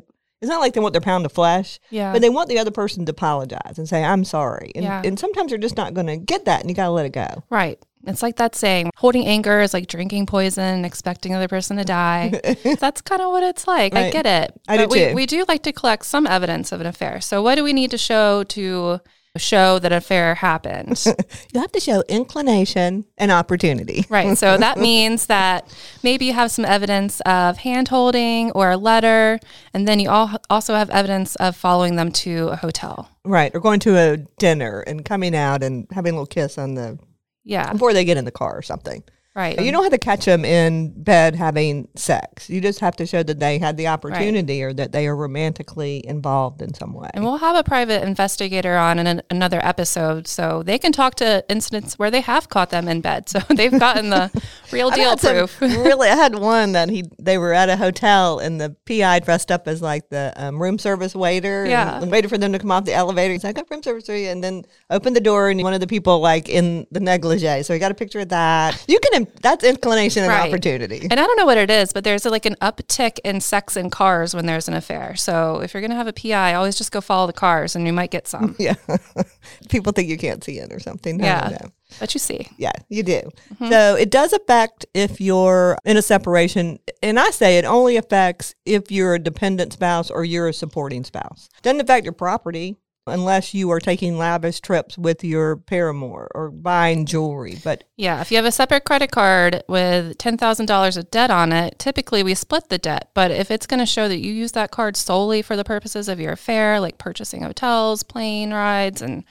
It's 0.45 0.51
not 0.51 0.61
like 0.61 0.75
they 0.75 0.81
want 0.81 0.93
their 0.93 1.01
pound 1.01 1.25
of 1.25 1.33
flesh, 1.33 1.81
Yeah. 1.91 2.13
but 2.13 2.21
they 2.21 2.29
want 2.29 2.51
the 2.51 2.59
other 2.59 2.71
person 2.71 3.07
to 3.07 3.11
apologize 3.13 3.79
and 3.79 3.89
say, 3.89 4.05
"I'm 4.05 4.25
sorry." 4.25 4.73
And, 4.75 4.85
Yeah. 4.85 5.01
and 5.03 5.19
sometimes 5.19 5.51
you're 5.51 5.59
just 5.59 5.79
not 5.79 5.95
going 5.95 6.07
to 6.07 6.19
get 6.19 6.45
that, 6.45 6.61
and 6.61 6.69
you 6.69 6.77
got 6.77 6.85
to 6.85 6.91
let 6.91 7.07
it 7.07 7.13
go. 7.13 7.43
Right. 7.49 7.79
It's 8.07 8.23
like 8.23 8.37
that 8.37 8.55
saying, 8.55 8.91
holding 8.97 9.25
anger 9.27 9.63
is 9.63 9.73
like 9.73 9.87
drinking 9.87 10.27
poison, 10.27 10.85
expecting 10.85 11.33
the 11.33 11.39
other 11.39 11.49
person 11.49 11.79
to 11.79 11.85
die. 11.85 12.39
That's 12.79 13.01
kind 13.01 13.23
of 13.23 13.31
what 13.31 13.43
it's 13.43 13.67
like. 13.67 13.95
I 13.95 14.11
get 14.11 14.27
it. 14.27 14.53
I 14.69 14.77
do 14.77 14.87
we, 14.89 14.99
too. 14.99 15.15
we 15.15 15.25
do 15.25 15.47
like 15.49 15.63
to 15.63 15.73
collect 15.73 16.05
some 16.05 16.27
evidence 16.27 16.71
of 16.73 16.83
an 16.83 16.87
affair. 16.87 17.23
So 17.23 17.41
what 17.43 17.55
do 17.55 17.65
we 17.65 17.73
need 17.73 17.91
to 17.93 17.97
show 17.99 18.45
to 18.45 19.01
show 19.39 19.79
that 19.81 19.93
an 19.93 19.99
affair 19.99 20.35
happened? 20.35 21.05
You 21.55 21.61
have 21.61 21.71
to 21.73 21.81
show 21.81 22.03
inclination 22.09 23.05
and 23.17 23.31
opportunity. 23.31 24.05
right. 24.09 24.37
So 24.37 24.57
that 24.67 24.79
means 24.79 25.27
that 25.27 25.73
maybe 26.03 26.25
you 26.27 26.33
have 26.33 26.51
some 26.51 26.65
evidence 26.65 27.21
of 27.21 27.59
hand 27.59 27.87
holding 27.89 28.51
or 28.53 28.73
a 28.73 28.77
letter, 28.77 29.39
and 29.73 29.87
then 29.87 30.01
you 30.01 30.11
all 30.11 30.31
also 30.51 30.75
have 30.75 30.91
evidence 30.91 31.37
of 31.37 31.55
following 31.57 31.95
them 31.97 32.11
to 32.13 32.49
a 32.49 32.57
hotel. 32.57 33.09
Right, 33.25 33.55
or 33.55 33.61
going 33.61 33.79
to 33.81 33.97
a 33.97 34.17
dinner 34.39 34.81
and 34.81 35.05
coming 35.05 35.35
out 35.37 35.63
and 35.63 35.87
having 35.93 36.13
a 36.13 36.17
little 36.17 36.27
kiss 36.27 36.59
on 36.59 36.75
the 36.75 36.99
Yeah. 37.45 37.73
before 37.73 37.93
they 37.93 38.05
get 38.05 38.17
in 38.17 38.25
the 38.25 38.33
car 38.33 38.57
or 38.59 38.63
something. 38.63 39.05
Right. 39.37 39.61
You 39.61 39.73
don't 39.73 39.83
have 39.83 39.91
to 39.91 39.99
catch 39.99 40.27
them 40.27 40.45
in 40.45 40.93
bed 41.03 41.35
having 41.35 41.89
sex. 41.97 42.49
You 42.49 42.61
just 42.61 42.79
have 42.79 42.95
to 42.97 43.05
show 43.07 43.25
that 43.25 43.41
they 43.41 43.59
had 43.59 43.77
the 43.77 43.89
opportunity 43.89 44.63
or 44.63 44.73
that 44.75 44.93
they 44.93 45.09
are 45.09 45.17
romantically 45.17 46.07
involved 46.07 46.63
in 46.63 46.73
some 46.73 46.93
way. 46.95 47.11
And 47.15 47.25
we'll 47.25 47.39
have 47.39 47.57
a 47.57 47.65
private 47.65 48.05
investigator 48.05 48.77
on 48.77 49.01
in 49.01 49.09
an, 49.09 49.23
another 49.31 49.59
episode, 49.65 50.29
so 50.29 50.63
they 50.63 50.79
can 50.79 50.93
talk 50.93 51.17
to 51.17 51.45
incidents 51.49 51.99
where 51.99 52.13
they 52.13 52.21
have 52.21 52.49
caught 52.49 52.71
them 52.71 52.87
in 52.89 53.01
bed. 53.01 53.25
So 53.35 53.41
they've 53.53 53.77
gotten 53.77 54.11
the 54.11 54.31
real 54.71 54.91
deal 55.01 55.17
some- 55.17 55.35
proof. 55.35 55.61
really, 55.61 56.09
I 56.09 56.15
had 56.15 56.39
one 56.39 56.71
that 56.73 56.89
he 56.89 57.03
they 57.19 57.37
were 57.37 57.53
at 57.53 57.69
a 57.69 57.77
hotel 57.77 58.39
and 58.39 58.61
the 58.61 58.77
PI 58.87 59.19
dressed 59.21 59.51
up 59.51 59.67
as 59.67 59.83
like 59.83 60.09
the 60.11 60.33
um, 60.37 60.63
room 60.63 60.79
service 60.79 61.17
waiter. 61.17 61.65
and- 61.65 62.05
and, 62.05 62.13
waited 62.13 62.29
for 62.29 62.39
them 62.39 62.53
to 62.53 62.61
come 62.61 62.71
off 62.71 62.85
the 62.85 62.93
elevator. 62.95 63.33
He's 63.33 63.43
like, 63.43 63.59
"I 63.59 63.63
got 63.63 63.71
room 63.71 63.83
service 63.83 64.07
for 64.07 64.15
you," 64.15 64.29
and 64.29 64.45
then 64.45 64.65
opened 64.91 65.17
the 65.17 65.21
door 65.21 65.49
and 65.51 65.61
one 65.65 65.75
of 65.75 65.81
the 65.81 65.89
people 65.89 66.21
like 66.21 66.49
in 66.49 66.87
the 66.93 67.01
negligee. 67.01 67.65
So 67.65 67.73
he 67.73 67.81
got 67.81 67.91
a 67.91 67.95
picture 67.95 68.21
of 68.21 68.29
that. 68.29 68.85
You 68.87 69.01
can 69.01 69.24
that's 69.43 69.65
inclination 69.65 70.23
and 70.25 70.31
Right. 70.31 70.49
opportunity. 70.49 71.07
And 71.11 71.19
I 71.21 71.27
don't 71.27 71.37
know 71.37 71.47
what 71.47 71.59
it 71.59 71.71
is, 71.71 71.93
but 71.93 72.05
there's 72.05 72.25
like 72.25 72.47
an 72.47 72.57
uptick 72.63 73.19
in 73.25 73.41
sex 73.41 73.77
in 73.77 73.91
cars 73.91 74.35
when 74.35 74.47
there's 74.47 74.69
an 74.69 74.75
affair. 74.75 75.17
So 75.17 75.61
if 75.61 75.75
you're 75.75 75.81
going 75.81 75.91
to 75.91 75.97
have 75.97 76.07
a 76.07 76.13
PI, 76.13 76.55
always 76.55 76.77
just 76.77 76.93
go 76.93 77.01
follow 77.01 77.27
the 77.27 77.33
cars 77.33 77.77
and 77.77 77.87
you 77.87 77.93
might 77.93 78.11
get 78.11 78.27
some. 78.29 78.57
Yeah. 78.65 78.75
People 79.69 79.93
think 79.93 80.09
you 80.09 80.17
can't 80.19 80.43
see 80.43 80.59
it 80.59 80.73
or 80.73 80.81
something. 80.81 81.21
I 81.23 81.27
Yeah. 81.27 81.49
don't. 81.51 81.73
But 82.01 82.13
you 82.15 82.19
see. 82.19 82.49
Yeah, 82.57 82.73
you 82.89 83.03
do. 83.03 83.21
Mm-hmm. 83.55 83.69
So 83.71 83.95
it 83.95 84.11
does 84.11 84.33
affect 84.33 84.85
if 84.95 85.21
you're 85.21 85.79
in 85.85 85.97
a 85.97 86.03
separation. 86.03 86.79
And 87.03 87.21
I 87.21 87.31
say 87.31 87.59
it 87.59 87.65
only 87.65 87.97
affects 87.97 88.55
if 88.65 88.91
you're 88.91 89.15
a 89.15 89.19
dependent 89.19 89.73
spouse 89.75 90.11
or 90.11 90.25
you're 90.25 90.49
a 90.49 90.53
supporting 90.53 91.05
spouse. 91.05 91.49
Doesn't 91.63 91.81
affect 91.81 92.05
your 92.05 92.13
property 92.13 92.77
unless 93.07 93.53
you 93.53 93.71
are 93.71 93.81
taking 93.81 94.17
lavish 94.17 94.61
trips 94.61 94.97
with 94.97 95.23
your 95.23 95.57
paramour 95.57 96.31
or 96.35 96.51
buying 96.51 97.05
jewelry. 97.05 97.59
But 97.63 97.85
Yeah, 97.97 98.21
if 98.21 98.31
you 98.31 98.37
have 98.39 98.47
a 98.47 98.53
separate 98.53 98.85
credit 98.85 99.11
card 99.11 99.63
with 99.69 100.17
$10,000 100.19 100.97
of 100.97 101.11
debt 101.11 101.31
on 101.31 101.53
it, 101.53 101.79
typically 101.79 102.23
we 102.23 102.35
split 102.35 102.69
the 102.71 102.79
debt. 102.79 103.11
But 103.15 103.31
if 103.31 103.51
it's 103.51 103.67
going 103.67 103.81
to 103.81 103.87
show 103.87 104.09
that 104.09 104.19
you 104.21 104.33
use 104.33 104.53
that 104.53 104.71
card 104.71 104.97
solely 104.97 105.43
for 105.43 105.57
the 105.57 105.65
purposes 105.65 106.09
of 106.09 106.19
your 106.19 106.33
affair, 106.33 106.81
like 106.81 106.97
purchasing 106.99 107.43
hotels, 107.43 108.03
plane 108.03 108.53
rides, 108.53 109.03
and 109.03 109.25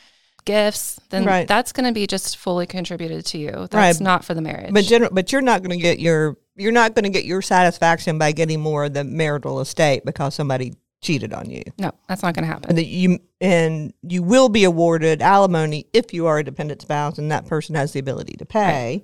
gifts, 0.46 1.00
then 1.10 1.26
Right. 1.26 1.48
that's 1.48 1.72
going 1.72 1.86
to 1.88 1.94
be 1.94 2.06
just 2.06 2.38
fully 2.38 2.68
contributed 2.68 3.26
to 3.28 3.38
you. 3.38 3.52
That's 3.72 3.74
Right. 3.76 4.02
not 4.02 4.24
for 4.26 4.34
the 4.34 4.42
marriage. 4.42 4.74
but 4.74 4.84
general, 4.86 5.10
but 5.14 5.32
you're 5.32 5.42
not 5.42 5.62
going 5.64 5.78
to 5.78 5.82
get 5.82 6.00
your 6.00 6.38
you're 6.56 6.72
not 6.72 6.94
going 6.94 7.04
to 7.06 7.10
get 7.10 7.26
your 7.26 7.42
satisfaction 7.42 8.20
by 8.20 8.32
getting 8.32 8.60
more 8.60 8.84
of 8.84 8.94
the 8.94 9.04
marital 9.04 9.60
estate 9.60 10.06
because 10.06 10.36
somebody 10.36 10.72
cheated 11.04 11.34
on 11.34 11.50
you. 11.50 11.62
no, 11.78 11.92
that's 12.08 12.24
not 12.24 12.34
going 12.34 12.44
to 12.44 12.52
happen. 12.52 12.70
and 12.70 12.78
that 12.78 12.88
you 12.88 13.20
and 13.42 13.94
you 14.02 14.24
will 14.24 14.50
be 14.50 14.64
awarded 14.64 15.22
alimony 15.22 15.86
if 15.94 16.14
you 16.14 16.26
are 16.26 16.40
a 16.40 16.44
dependent 16.44 16.82
spouse 16.82 17.18
and 17.18 17.32
that 17.32 17.46
person 17.46 17.76
has 17.76 17.92
the 17.94 18.00
ability 18.00 18.34
to 18.38 18.46
pay 18.46 19.04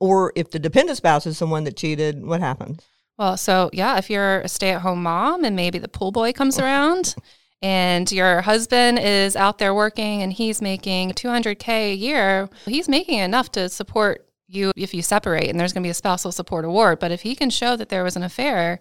or 0.00 0.32
if 0.36 0.50
the 0.50 0.58
dependent 0.58 0.96
spouse 0.96 1.26
is 1.26 1.36
someone 1.36 1.64
that 1.64 1.76
cheated 1.76 2.24
what 2.24 2.40
happens 2.40 2.80
Well, 3.18 3.36
so 3.36 3.70
yeah, 3.72 3.98
if 3.98 4.10
you're 4.10 4.40
a 4.40 4.48
stay 4.48 4.70
at 4.70 4.80
home 4.82 5.02
mom 5.02 5.44
and 5.44 5.54
maybe 5.54 5.78
the 5.78 5.88
pool 5.88 6.12
boy 6.12 6.32
comes 6.32 6.58
oh. 6.58 6.64
around 6.64 7.14
and 7.62 8.10
your 8.12 8.42
husband 8.42 8.98
is 8.98 9.36
out 9.36 9.58
there 9.58 9.74
working 9.74 10.22
and 10.22 10.32
he's 10.32 10.60
making 10.60 11.12
200K 11.12 11.68
a 11.68 11.94
year, 11.94 12.48
he's 12.66 12.88
making 12.88 13.18
enough 13.18 13.50
to 13.52 13.68
support 13.68 14.26
you 14.48 14.72
if 14.76 14.92
you 14.92 15.02
separate 15.02 15.48
and 15.48 15.58
there's 15.58 15.72
going 15.72 15.82
to 15.82 15.86
be 15.86 15.90
a 15.90 15.94
spousal 15.94 16.32
support 16.32 16.64
award. 16.64 16.98
But 16.98 17.10
if 17.10 17.22
he 17.22 17.34
can 17.34 17.50
show 17.50 17.76
that 17.76 17.88
there 17.88 18.04
was 18.04 18.16
an 18.16 18.22
affair, 18.22 18.80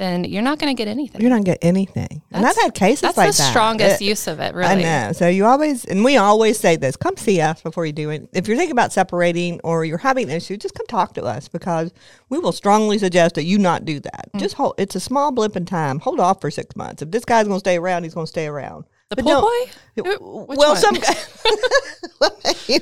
then 0.00 0.24
you're 0.24 0.42
not 0.42 0.58
going 0.58 0.74
to 0.74 0.78
get 0.80 0.88
anything. 0.88 1.20
you're 1.20 1.30
not 1.30 1.44
get 1.44 1.58
anything 1.62 2.22
and 2.32 2.46
i've 2.46 2.56
had 2.56 2.74
cases 2.74 3.02
like 3.02 3.14
that. 3.14 3.22
That's 3.26 3.36
the 3.38 3.42
strongest 3.44 4.00
It- 4.00 4.04
use 4.06 4.26
of 4.26 4.40
it, 4.40 4.54
really. 4.54 4.84
I 4.86 5.06
know. 5.06 5.12
So 5.12 5.28
you 5.28 5.44
always, 5.44 5.84
and 5.84 6.02
we 6.02 6.16
always 6.16 6.58
say 6.58 6.76
this: 6.76 6.96
come 6.96 7.16
see 7.16 7.40
us 7.40 7.60
before 7.60 7.84
you 7.86 7.92
do 7.92 8.08
it. 8.10 8.28
If 8.32 8.48
you're 8.48 8.56
thinking 8.56 8.72
about 8.72 8.92
separating 8.92 9.60
or 9.62 9.84
you're 9.84 9.98
having 9.98 10.30
an 10.30 10.36
issue, 10.36 10.56
just 10.56 10.74
come 10.74 10.86
talk 10.86 11.14
to 11.14 11.24
us 11.24 11.48
because 11.48 11.92
we 12.30 12.38
will 12.38 12.52
strongly 12.52 12.98
suggest 12.98 13.34
that 13.34 13.44
you 13.44 13.58
not 13.58 13.84
do 13.84 14.00
that. 14.00 14.30
Mm. 14.34 14.40
Just 14.40 14.54
hold. 14.54 14.74
It's 14.78 14.94
a 14.96 15.00
small 15.00 15.32
blip 15.32 15.54
in 15.56 15.66
time. 15.66 15.98
Hold 16.00 16.18
off 16.20 16.40
for 16.40 16.50
six 16.50 16.74
months. 16.76 17.02
If 17.02 17.10
this 17.10 17.24
guy's 17.24 17.46
going 17.46 17.56
to 17.56 17.60
stay 17.60 17.76
around, 17.76 18.04
he's 18.04 18.14
going 18.14 18.26
to 18.26 18.30
stay 18.30 18.46
around. 18.46 18.84
The 19.10 19.16
But 19.16 19.24
pool 19.24 19.32
don't- 19.32 19.42
boy? 19.42 19.72
Which 20.46 20.58
well, 20.58 20.74
one? 20.74 20.76
some 20.76 20.94
guy. 21.06 21.14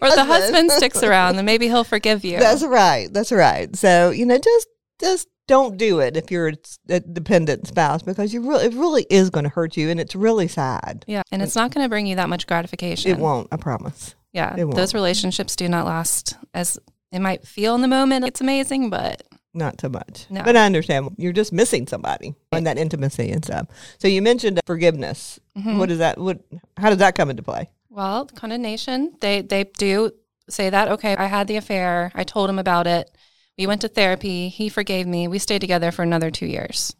Or 0.00 0.10
the 0.10 0.24
husband 0.24 0.70
sticks 0.72 1.02
around, 1.02 1.36
then 1.36 1.44
maybe 1.44 1.66
he'll 1.68 1.84
forgive 1.84 2.24
you. 2.24 2.38
That's 2.38 2.64
right. 2.64 3.12
That's 3.12 3.32
right. 3.32 3.74
So 3.76 4.10
you 4.10 4.26
know, 4.26 4.38
just 4.38 4.66
just 5.00 5.28
don't 5.46 5.76
do 5.76 6.00
it 6.00 6.16
if 6.16 6.30
you're 6.30 6.52
a 6.88 7.00
dependent 7.00 7.66
spouse 7.68 8.02
because 8.02 8.34
you 8.34 8.40
really 8.48 8.66
it 8.66 8.74
really 8.74 9.06
is 9.10 9.30
going 9.30 9.44
to 9.44 9.50
hurt 9.50 9.76
you, 9.76 9.90
and 9.90 10.00
it's 10.00 10.14
really 10.16 10.48
sad. 10.48 11.04
yeah. 11.06 11.22
And 11.30 11.42
it's 11.42 11.54
not 11.56 11.72
going 11.72 11.84
to 11.84 11.88
bring 11.88 12.06
you 12.06 12.16
that 12.16 12.28
much 12.28 12.46
gratification. 12.46 13.10
It 13.10 13.18
won't. 13.18 13.48
I 13.52 13.56
promise. 13.56 14.14
Yeah, 14.32 14.54
those 14.56 14.92
relationships 14.92 15.56
do 15.56 15.68
not 15.68 15.86
last 15.86 16.36
as 16.52 16.78
it 17.12 17.20
might 17.20 17.46
feel 17.46 17.74
in 17.74 17.80
the 17.80 17.88
moment. 17.88 18.26
It's 18.26 18.40
amazing, 18.42 18.90
but 18.90 19.22
Not 19.54 19.80
so 19.80 19.88
much. 19.88 20.26
No. 20.28 20.42
But 20.42 20.56
I 20.56 20.66
understand 20.66 21.14
you're 21.16 21.32
just 21.32 21.52
missing 21.52 21.86
somebody 21.86 22.34
and 22.52 22.66
that 22.66 22.76
intimacy 22.76 23.30
and 23.30 23.42
stuff. 23.42 23.68
So 23.98 24.08
you 24.08 24.20
mentioned 24.20 24.60
forgiveness. 24.66 25.40
Mm-hmm. 25.56 25.78
What 25.78 25.90
is 25.90 25.98
that? 25.98 26.18
What? 26.18 26.40
How 26.76 26.90
does 26.90 26.98
that 26.98 27.14
come 27.14 27.30
into 27.30 27.42
play? 27.42 27.70
well, 27.88 28.26
condonation. 28.26 29.14
They 29.20 29.40
they 29.40 29.64
do 29.78 30.10
say 30.50 30.68
that. 30.70 30.88
Okay, 30.88 31.16
I 31.16 31.26
had 31.26 31.46
the 31.48 31.56
affair. 31.56 32.12
I 32.14 32.24
told 32.24 32.50
him 32.50 32.58
about 32.58 32.86
it. 32.86 33.10
We 33.58 33.66
went 33.66 33.80
to 33.82 33.88
therapy. 33.88 34.48
He 34.48 34.68
forgave 34.68 35.06
me. 35.06 35.28
We 35.28 35.38
stayed 35.38 35.60
together 35.60 35.90
for 35.92 36.02
another 36.02 36.30
two 36.30 36.46
years. 36.46 36.94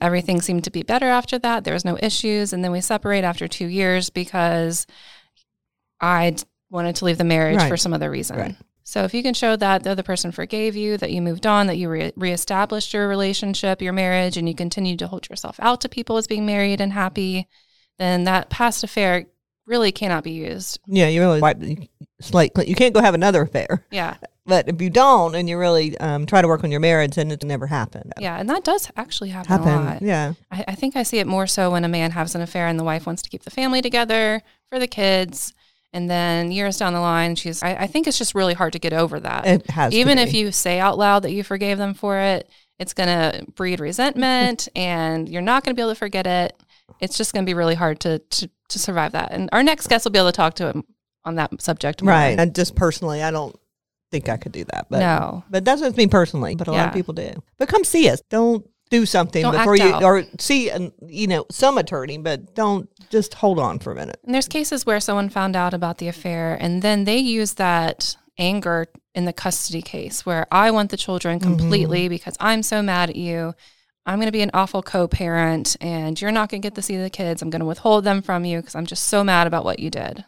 Everything 0.00 0.40
seemed 0.40 0.64
to 0.64 0.70
be 0.70 0.82
better 0.82 1.06
after 1.06 1.38
that. 1.38 1.64
There 1.64 1.74
was 1.74 1.84
no 1.84 1.96
issues, 2.02 2.52
and 2.52 2.62
then 2.64 2.72
we 2.72 2.80
separate 2.80 3.24
after 3.24 3.46
two 3.48 3.66
years 3.66 4.10
because 4.10 4.86
I 6.00 6.34
wanted 6.70 6.96
to 6.96 7.04
leave 7.04 7.18
the 7.18 7.24
marriage 7.24 7.56
Right. 7.58 7.68
for 7.68 7.76
some 7.76 7.92
other 7.94 8.10
reason. 8.10 8.36
Right. 8.38 8.56
So 8.84 9.04
if 9.04 9.14
you 9.14 9.22
can 9.22 9.32
show 9.34 9.54
that 9.56 9.84
the 9.84 9.90
other 9.90 10.02
person 10.02 10.32
forgave 10.32 10.74
you, 10.74 10.96
that 10.98 11.12
you 11.12 11.22
moved 11.22 11.46
on, 11.46 11.68
that 11.68 11.76
you 11.78 11.88
re- 11.88 12.12
reestablished 12.16 12.92
your 12.92 13.06
relationship, 13.08 13.80
your 13.80 13.92
marriage, 13.92 14.36
and 14.36 14.48
you 14.48 14.54
continued 14.54 14.98
to 14.98 15.06
hold 15.06 15.28
yourself 15.30 15.56
out 15.60 15.80
to 15.82 15.88
people 15.88 16.16
as 16.16 16.26
being 16.26 16.44
married 16.44 16.80
and 16.80 16.92
happy, 16.92 17.46
then 17.98 18.24
that 18.24 18.50
past 18.50 18.82
affair 18.82 19.26
really 19.66 19.92
cannot 19.92 20.24
be 20.24 20.32
used. 20.32 20.80
Yeah, 20.86 21.06
you 21.08 21.20
really 21.20 21.40
wipe 21.40 21.60
the 21.60 21.88
slate. 22.20 22.54
clean. 22.54 22.68
You 22.68 22.74
can't 22.74 22.92
go 22.92 23.00
have 23.00 23.14
another 23.14 23.42
affair. 23.42 23.86
Yeah. 23.92 24.16
But 24.44 24.68
if 24.68 24.82
you 24.82 24.90
don't 24.90 25.34
and 25.34 25.48
you 25.48 25.56
really 25.56 25.96
um, 25.98 26.26
try 26.26 26.42
to 26.42 26.48
work 26.48 26.64
on 26.64 26.70
your 26.72 26.80
marriage, 26.80 27.14
then 27.14 27.30
it 27.30 27.44
never 27.44 27.68
happened. 27.68 28.12
Yeah. 28.18 28.38
And 28.38 28.50
that 28.50 28.64
does 28.64 28.90
actually 28.96 29.30
happen, 29.30 29.60
a 29.60 29.64
lot. 29.64 30.02
Yeah. 30.02 30.32
I, 30.50 30.64
I 30.68 30.74
think 30.74 30.96
I 30.96 31.04
see 31.04 31.18
it 31.18 31.26
more 31.28 31.46
so 31.46 31.70
when 31.70 31.84
a 31.84 31.88
man 31.88 32.10
has 32.10 32.34
an 32.34 32.40
affair 32.40 32.66
and 32.66 32.78
the 32.78 32.84
wife 32.84 33.06
wants 33.06 33.22
to 33.22 33.30
keep 33.30 33.44
the 33.44 33.50
family 33.50 33.80
together 33.80 34.42
for 34.68 34.80
the 34.80 34.88
kids. 34.88 35.54
And 35.92 36.10
then 36.10 36.50
years 36.50 36.76
down 36.78 36.92
the 36.92 37.00
line, 37.00 37.36
she's, 37.36 37.62
I, 37.62 37.74
I 37.74 37.86
think 37.86 38.06
it's 38.08 38.18
just 38.18 38.34
really 38.34 38.54
hard 38.54 38.72
to 38.72 38.78
get 38.78 38.92
over 38.92 39.20
that. 39.20 39.46
It 39.46 39.70
has. 39.70 39.92
Even 39.92 40.18
if 40.18 40.32
you 40.32 40.50
say 40.50 40.80
out 40.80 40.98
loud 40.98 41.22
that 41.22 41.32
you 41.32 41.44
forgave 41.44 41.78
them 41.78 41.94
for 41.94 42.18
it, 42.18 42.50
it's 42.78 42.94
going 42.94 43.08
to 43.08 43.46
breed 43.52 43.78
resentment 43.78 44.68
and 44.76 45.28
you're 45.28 45.42
not 45.42 45.62
going 45.62 45.74
to 45.74 45.78
be 45.78 45.82
able 45.82 45.92
to 45.92 45.98
forget 45.98 46.26
it. 46.26 46.60
It's 46.98 47.16
just 47.16 47.32
going 47.32 47.44
to 47.44 47.48
be 47.48 47.54
really 47.54 47.74
hard 47.74 48.00
to, 48.00 48.18
to, 48.18 48.50
to 48.70 48.78
survive 48.78 49.12
that. 49.12 49.30
And 49.30 49.48
our 49.52 49.62
next 49.62 49.86
guest 49.86 50.04
will 50.04 50.12
be 50.12 50.18
able 50.18 50.28
to 50.28 50.36
talk 50.36 50.54
to 50.54 50.68
him 50.68 50.84
on 51.24 51.36
that 51.36 51.62
subject. 51.62 52.02
more. 52.02 52.12
Right. 52.12 52.38
And 52.38 52.54
just 52.54 52.74
personally, 52.74 53.22
I 53.22 53.30
don't 53.30 53.54
think 54.12 54.28
I 54.28 54.36
could 54.36 54.52
do 54.52 54.64
that. 54.66 54.86
But 54.88 55.00
no. 55.00 55.42
But 55.50 55.64
that's 55.64 55.82
it's 55.82 55.96
me 55.96 56.06
personally. 56.06 56.54
But 56.54 56.68
a 56.68 56.72
lot 56.72 56.88
of 56.88 56.94
people 56.94 57.14
do. 57.14 57.42
But 57.58 57.68
come 57.68 57.82
see 57.82 58.08
us. 58.08 58.20
Don't 58.30 58.64
do 58.90 59.06
something 59.06 59.42
Don't 59.42 59.56
before 59.56 59.74
you 59.74 59.84
out. 59.92 60.02
or 60.04 60.22
see 60.38 60.68
an, 60.68 60.92
you 61.08 61.26
know 61.26 61.46
some 61.50 61.78
attorney, 61.78 62.18
but 62.18 62.54
don't 62.54 62.88
just 63.10 63.32
hold 63.34 63.58
on 63.58 63.78
for 63.78 63.90
a 63.90 63.94
minute. 63.96 64.20
And 64.24 64.34
there's 64.34 64.48
cases 64.48 64.84
where 64.84 65.00
someone 65.00 65.30
found 65.30 65.56
out 65.56 65.72
about 65.74 65.96
the 65.98 66.08
affair 66.08 66.56
and 66.60 66.82
then 66.82 67.04
they 67.04 67.16
use 67.16 67.54
that 67.54 68.14
anger 68.38 68.86
in 69.14 69.24
the 69.24 69.32
custody 69.32 69.80
case 69.82 70.24
where 70.26 70.46
I 70.52 70.70
want 70.70 70.90
the 70.90 70.96
children 70.98 71.38
Mm-hmm. 71.40 71.56
completely 71.58 72.08
because 72.08 72.36
I'm 72.38 72.62
so 72.62 72.82
mad 72.82 73.08
at 73.10 73.16
you. 73.16 73.54
I'm 74.04 74.18
going 74.18 74.26
to 74.26 74.32
be 74.32 74.42
an 74.42 74.50
awful 74.52 74.82
co 74.82 75.08
parent 75.08 75.76
and 75.80 76.20
you're 76.20 76.32
not 76.32 76.50
going 76.50 76.60
to 76.60 76.66
get 76.66 76.74
to 76.74 76.82
see 76.82 76.96
the 76.98 77.08
kids. 77.10 77.40
I'm 77.40 77.50
going 77.50 77.60
to 77.60 77.66
withhold 77.66 78.04
them 78.04 78.20
from 78.20 78.44
you 78.44 78.58
because 78.60 78.74
I'm 78.74 78.86
just 78.86 79.04
so 79.04 79.24
mad 79.24 79.46
about 79.46 79.64
what 79.64 79.78
you 79.78 79.88
did. 79.90 80.24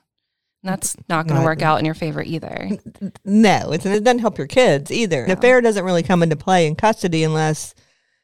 That's 0.65 0.97
not 1.09 1.27
going 1.29 1.39
to 1.39 1.45
work 1.45 1.63
out 1.63 1.79
in 1.79 1.85
your 1.85 1.95
favor 1.95 2.23
either. 2.23 2.71
No, 3.25 3.71
it's, 3.73 3.85
it 3.85 4.03
doesn't 4.03 4.21
help 4.21 4.39
your 4.39 4.47
kids 4.47 4.91
either. 4.91 5.27
The 5.27 5.35
affair 5.35 5.61
doesn't 5.61 5.85
really 5.85 6.03
come 6.03 6.23
into 6.23 6.37
play 6.37 6.67
in 6.67 6.75
custody 6.75 7.23
unless 7.23 7.75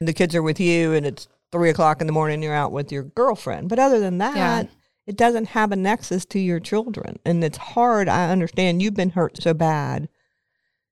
the 0.00 0.14
kids 0.14 0.35
are 0.35 0.42
with 0.42 0.59
you 0.59 0.94
and 0.94 1.04
it's 1.04 1.28
three 1.52 1.68
o'clock 1.68 2.00
in 2.00 2.06
the 2.06 2.12
morning. 2.12 2.42
You're 2.42 2.54
out 2.54 2.73
with 2.73 2.90
your 2.90 3.02
girlfriend, 3.02 3.68
but 3.68 3.78
other 3.78 4.00
than 4.00 4.18
that. 4.18 4.37
Yeah. 4.37 4.64
It 5.06 5.16
doesn't 5.16 5.49
have 5.49 5.73
a 5.73 5.76
nexus 5.76 6.25
to 6.26 6.38
your 6.38 6.61
children. 6.61 7.18
And 7.25 7.42
it's 7.42 7.59
hard. 7.59 8.09
I 8.09 8.30
understand 8.30 8.80
you've 8.80 8.94
been 8.94 9.11
hurt 9.11 9.42
so 9.42 9.52
bad. 9.52 10.09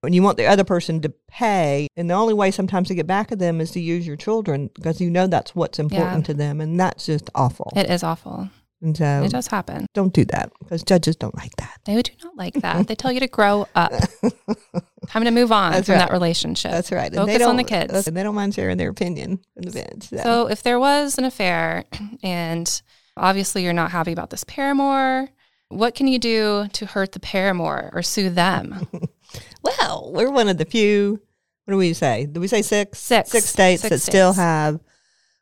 And 0.03 0.15
you 0.15 0.23
want 0.23 0.37
the 0.37 0.47
other 0.47 0.65
person 0.65 1.01
to 1.03 1.13
pay. 1.29 1.89
And 1.97 2.11
the 2.11 2.15
only 2.15 2.35
way 2.35 2.51
sometimes 2.51 2.89
to 2.89 2.95
get 2.95 3.07
back 3.07 3.33
at 3.33 3.39
them 3.39 3.61
is 3.61 3.71
to 3.73 3.81
use 3.81 4.07
your 4.07 4.17
children 4.17 4.71
because 4.75 5.01
you 5.01 5.11
know 5.11 5.27
that's 5.27 5.55
what's 5.55 5.79
important 5.79 6.27
to 6.27 6.35
them. 6.35 6.61
And 6.61 6.79
that's 6.79 7.07
just 7.07 7.31
awful. 7.35 7.73
It 7.77 7.91
is 7.91 8.03
awful. 8.03 8.51
And 8.81 8.97
so 8.97 9.23
It 9.25 9.31
does 9.33 9.47
happen. 9.49 9.87
don't 9.95 10.13
do 10.13 10.25
that 10.27 10.53
because 10.61 10.83
judges 10.83 11.17
don't 11.17 11.35
like 11.37 11.55
that. 11.57 11.79
They 11.85 12.01
do 12.01 12.13
not 12.25 12.37
like 12.37 12.55
that. 12.55 12.87
They 12.87 12.95
tell 12.95 13.11
you 13.13 13.21
to 13.21 13.27
grow 13.29 13.67
up. 13.75 13.93
Time 15.09 15.25
to 15.25 15.31
move 15.31 15.51
on 15.53 15.73
That's 15.73 15.87
from 15.87 15.95
right. 15.95 16.01
that 16.09 16.13
relationship. 16.13 16.71
That's 16.71 16.93
right. 16.93 17.07
And 17.07 17.17
Focus 17.17 17.39
they 17.39 17.45
on 17.45 17.57
the 17.57 17.65
kids. 17.65 18.07
And 18.07 18.17
they 18.17 18.23
don't 18.23 18.35
mind 18.35 18.55
sharing 18.55 18.77
their 18.77 18.91
opinion 18.91 19.41
in 19.57 19.65
the 19.65 19.71
bench. 19.71 20.05
So, 20.09 20.17
So 20.19 20.47
if 20.51 20.63
there 20.63 20.79
was 20.79 21.17
an 21.19 21.25
affair 21.25 21.85
and 22.23 22.83
obviously 23.17 23.65
you're 23.65 23.73
not 23.73 23.91
happy 23.91 24.13
about 24.13 24.31
this 24.31 24.45
paramour, 24.45 25.29
what 25.71 25.95
can 25.95 26.07
you 26.09 26.19
do 26.19 26.69
to 26.75 26.87
hurt 26.87 27.13
the 27.13 27.21
paramour 27.21 27.91
or 27.93 28.03
sue 28.03 28.31
them? 28.31 28.87
well, 29.63 30.11
we're 30.15 30.31
one 30.31 30.49
of 30.49 30.59
the 30.59 30.65
few. 30.65 31.21
What 31.65 31.73
do 31.73 31.79
we 31.79 31.93
say? 31.93 32.27
Do 32.27 32.41
we 32.41 32.49
say 32.49 32.63
six? 32.63 32.99
Six. 32.99 33.31
Six 33.31 33.47
states 33.47 33.83
Six 33.83 33.91
that 33.91 33.99
still 34.01 34.33
have 34.33 34.81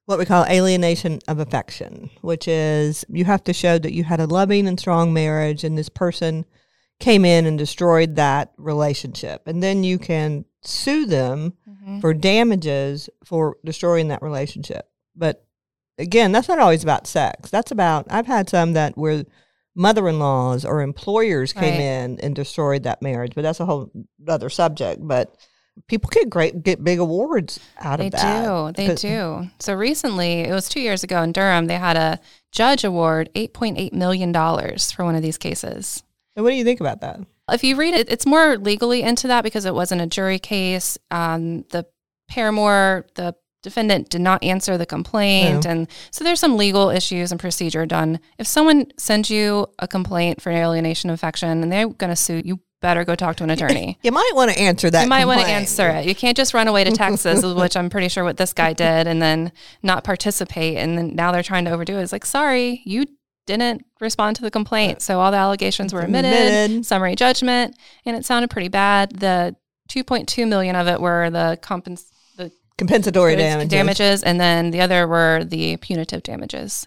what 0.07 0.19
we 0.19 0.25
call 0.25 0.45
alienation 0.47 1.19
of 1.29 1.39
affection, 1.39 2.11
which 2.23 2.49
is 2.49 3.05
you 3.09 3.25
have 3.25 3.45
to 3.45 3.53
show 3.53 3.79
that 3.79 3.93
you 3.93 4.05
had 4.05 4.21
a 4.21 4.27
loving 4.27 4.67
and 4.67 4.79
strong 4.81 5.13
marriage, 5.13 5.63
and 5.65 5.77
this 5.77 5.89
person 5.89 6.45
came 6.99 7.25
in 7.25 7.45
and 7.45 7.59
destroyed 7.59 8.17
that 8.17 8.53
relationship, 8.57 9.43
and 9.47 9.63
then 9.63 9.85
you 9.85 9.99
can 9.99 10.45
sue 10.63 11.05
them 11.07 11.53
Mhm. 11.69 12.01
for 12.01 12.15
damages 12.15 13.11
for 13.25 13.57
destroying 13.65 14.09
that 14.09 14.23
relationship. 14.23 14.89
But 15.15 15.45
again, 15.99 16.33
that's 16.33 16.49
not 16.49 16.59
always 16.59 16.83
about 16.83 17.07
sex. 17.07 17.51
That's 17.51 17.71
about 17.71 18.07
I've 18.09 18.27
had 18.27 18.49
some 18.49 18.73
that 18.73 18.97
where 18.97 19.25
mother-in-laws 19.75 20.65
or 20.65 20.81
employers 20.81 21.53
came 21.53 21.75
Right. 21.75 21.81
in 21.81 22.19
and 22.21 22.35
destroyed 22.35 22.83
that 22.85 23.03
marriage, 23.03 23.33
but 23.35 23.43
that's 23.43 23.61
a 23.61 23.67
whole 23.67 23.91
other 24.27 24.49
subject. 24.49 25.07
But 25.07 25.37
people 25.88 26.09
get 26.12 26.28
great 26.30 26.62
get 26.62 26.83
big 26.83 26.99
awards 26.99 27.61
out 27.78 27.99
They 27.99 28.06
of 28.06 28.12
that. 28.12 28.42
They 28.42 28.47
do. 28.47 28.73
They 28.73 28.88
But- 28.88 29.00
do. 29.00 29.50
So 29.59 29.75
recently, 29.75 30.40
it 30.40 30.52
was 30.52 30.68
two 30.68 30.80
years 30.80 31.02
ago 31.04 31.23
in 31.23 31.33
Durham, 31.33 31.66
they 31.66 31.76
had 31.78 31.97
a 31.97 32.18
judge 32.52 32.85
award 32.85 33.28
$8.8 33.35 33.92
million 33.92 34.33
for 34.33 35.04
one 35.04 35.14
of 35.14 35.23
these 35.23 35.38
cases. 35.38 36.02
So 36.37 36.42
what 36.42 36.50
do 36.50 36.56
you 36.56 36.64
think 36.64 36.80
about 36.80 37.00
that? 37.02 37.21
If 37.50 37.62
you 37.62 37.76
read 37.76 37.95
it, 37.95 38.11
it's 38.11 38.26
more 38.26 38.56
legally 38.56 39.02
into 39.02 39.28
that 39.28 39.45
because 39.45 39.64
it 39.66 39.75
wasn't 39.75 40.00
a 40.02 40.06
jury 40.06 40.38
case. 40.38 40.99
Um, 41.11 41.62
the 41.71 41.87
paramour, 42.28 43.06
the 43.14 43.35
defendant 43.62 44.11
did 44.11 44.21
not 44.21 44.42
answer 44.45 44.76
the 44.78 44.87
complaint. 44.87 45.66
And 45.66 45.88
so 46.11 46.23
there's 46.25 46.40
some 46.40 46.56
legal 46.56 46.90
issues 46.90 47.33
and 47.33 47.40
procedure 47.40 47.85
done. 47.87 48.21
If 48.38 48.47
someone 48.47 48.87
sends 48.97 49.30
you 49.30 49.66
a 49.78 49.88
complaint 49.88 50.40
for 50.40 50.50
alienation 50.50 51.11
of 51.11 51.14
affection 51.14 51.62
and 51.62 51.73
they're 51.73 51.88
going 51.88 52.11
to 52.11 52.16
sue, 52.16 52.42
you 52.45 52.61
better 52.83 53.04
go 53.04 53.14
talk 53.14 53.37
to 53.37 53.45
an 53.45 53.50
attorney. 53.50 53.99
You 54.02 54.12
might 54.12 54.30
want 54.35 54.50
to 54.52 54.59
answer 54.61 54.90
that. 54.90 55.02
You 55.02 55.09
might 55.09 55.25
want 55.25 55.40
to 55.40 55.47
answer 55.47 55.88
it. 55.88 56.06
You 56.06 56.14
can't 56.14 56.37
just 56.37 56.54
run 56.54 56.68
away 56.68 56.85
to 56.85 56.92
Texas, 56.92 57.42
which 57.54 57.76
I'm 57.76 57.90
pretty 57.90 58.09
sure 58.09 58.23
what 58.25 58.37
this 58.37 58.52
guy 58.52 58.73
did, 58.73 59.06
and 59.06 59.21
then 59.21 59.52
not 59.83 60.04
participate. 60.04 60.76
And 60.76 60.97
then 60.97 61.14
now 61.14 61.33
they're 61.33 61.42
trying 61.42 61.64
to 61.64 61.71
overdo 61.73 61.97
it. 61.99 62.02
It's 62.02 62.12
like, 62.12 62.26
sorry, 62.26 62.83
you 62.85 63.06
didn't 63.47 63.85
respond 64.00 64.37
to 64.37 64.42
the 64.42 64.50
complaint. 64.50 65.02
So 65.02 65.21
all 65.21 65.30
the 65.30 65.37
allegations 65.37 65.92
were 65.95 66.00
admitted, 66.00 66.33
Admitted. 66.33 66.87
summary 66.87 67.14
judgment, 67.16 67.76
and 68.04 68.16
it 68.16 68.25
sounded 68.25 68.50
pretty 68.50 68.68
bad. 68.68 69.11
The 69.18 69.56
2.2 69.88 70.49
million 70.49 70.75
of 70.76 70.88
it 70.88 71.00
were 71.00 71.30
the 71.30 71.59
compens- 71.62 72.11
the 72.37 72.50
Compensatory 72.76 73.37
damages. 73.37 73.71
damages, 73.71 74.23
and 74.25 74.40
then 74.40 74.71
the 74.73 74.80
other 74.80 75.06
were 75.06 75.45
the 75.45 75.76
punitive 75.78 76.23
damages. 76.25 76.85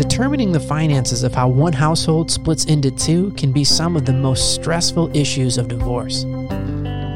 Determining 0.00 0.50
the 0.50 0.58
finances 0.58 1.24
of 1.24 1.34
how 1.34 1.46
one 1.46 1.74
household 1.74 2.30
splits 2.30 2.64
into 2.64 2.90
two 2.90 3.32
can 3.32 3.52
be 3.52 3.64
some 3.64 3.96
of 3.96 4.06
the 4.06 4.14
most 4.14 4.54
stressful 4.54 5.14
issues 5.14 5.58
of 5.58 5.68
divorce. 5.68 6.24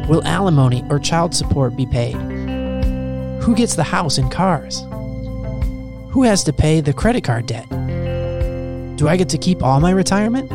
Will 0.06 0.22
alimony 0.24 0.84
or 0.90 0.98
child 0.98 1.34
support 1.34 1.76
be 1.76 1.86
paid? 1.86 2.14
Who 3.40 3.54
gets 3.54 3.74
the 3.74 3.82
house 3.82 4.18
and 4.18 4.30
cars? 4.30 4.82
Who 6.10 6.24
has 6.24 6.44
to 6.44 6.52
pay 6.52 6.82
the 6.82 6.92
credit 6.92 7.24
card 7.24 7.46
debt? 7.46 7.70
Do 8.98 9.08
I 9.08 9.16
get 9.16 9.30
to 9.30 9.38
keep 9.38 9.62
all 9.62 9.80
my 9.80 9.92
retirement? 9.92 10.52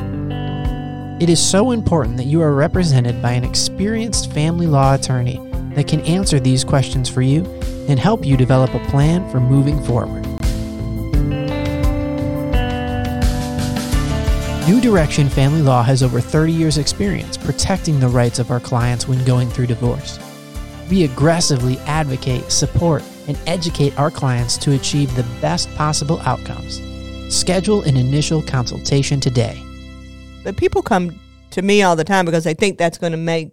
It 1.23 1.31
is 1.31 1.43
so 1.43 1.71
important 1.71 2.17
that 2.17 2.27
you 2.27 2.43
are 2.43 2.53
represented 2.53 3.23
by 3.23 3.31
an 3.31 3.43
experienced 3.43 4.31
family 4.33 4.67
law 4.67 4.93
attorney 4.93 5.39
that 5.73 5.87
can 5.87 6.01
answer 6.01 6.39
these 6.39 6.63
questions 6.63 7.09
for 7.09 7.23
you 7.23 7.43
and 7.89 7.99
help 7.99 8.23
you 8.23 8.37
develop 8.37 8.71
a 8.75 8.85
plan 8.87 9.27
for 9.31 9.39
moving 9.39 9.83
forward. 9.83 10.28
New 14.69 14.79
Direction 14.79 15.29
Family 15.29 15.63
Law 15.63 15.81
has 15.81 16.03
over 16.03 16.21
30 16.21 16.51
years' 16.51 16.77
experience 16.77 17.37
protecting 17.37 17.99
the 17.99 18.07
rights 18.07 18.37
of 18.37 18.51
our 18.51 18.59
clients 18.59 19.07
when 19.07 19.25
going 19.25 19.49
through 19.49 19.65
divorce. 19.65 20.19
We 20.91 21.05
aggressively 21.05 21.79
advocate, 21.87 22.51
support, 22.51 23.01
and 23.27 23.35
educate 23.47 23.97
our 23.97 24.11
clients 24.11 24.59
to 24.59 24.73
achieve 24.73 25.15
the 25.15 25.25
best 25.41 25.73
possible 25.73 26.19
outcomes. 26.19 26.79
Schedule 27.35 27.81
an 27.81 27.97
initial 27.97 28.43
consultation 28.43 29.19
today. 29.19 29.59
But 30.43 30.55
people 30.55 30.83
come 30.83 31.19
to 31.49 31.63
me 31.63 31.81
all 31.81 31.95
the 31.95 32.03
time 32.03 32.25
because 32.25 32.43
they 32.43 32.53
think 32.53 32.77
that's 32.77 32.99
going 32.99 33.13
to 33.13 33.17
make 33.17 33.49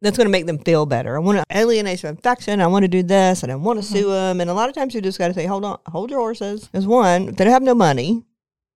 that's 0.00 0.16
going 0.16 0.26
to 0.26 0.32
make 0.32 0.46
them 0.46 0.58
feel 0.58 0.86
better. 0.86 1.16
I 1.16 1.18
want 1.18 1.36
to 1.36 1.44
alienate 1.50 1.98
some 1.98 2.16
affection. 2.16 2.62
I 2.62 2.66
want 2.66 2.84
to 2.84 2.88
do 2.88 3.02
this, 3.02 3.42
and 3.42 3.52
I 3.52 3.56
don't 3.56 3.62
want 3.62 3.78
to 3.78 3.84
Mm-hmm. 3.84 3.94
sue 3.94 4.10
them. 4.10 4.40
And 4.40 4.48
a 4.48 4.54
lot 4.54 4.70
of 4.70 4.74
times 4.74 4.94
you 4.94 5.02
just 5.02 5.18
got 5.18 5.28
to 5.28 5.34
say, 5.34 5.44
"Hold 5.44 5.66
on, 5.66 5.78
hold 5.84 6.10
your 6.10 6.20
horses." 6.20 6.70
There's 6.72 6.86
one 6.86 7.26
they 7.26 7.44
don't 7.44 7.52
have 7.52 7.62
no 7.62 7.74
money. 7.74 8.24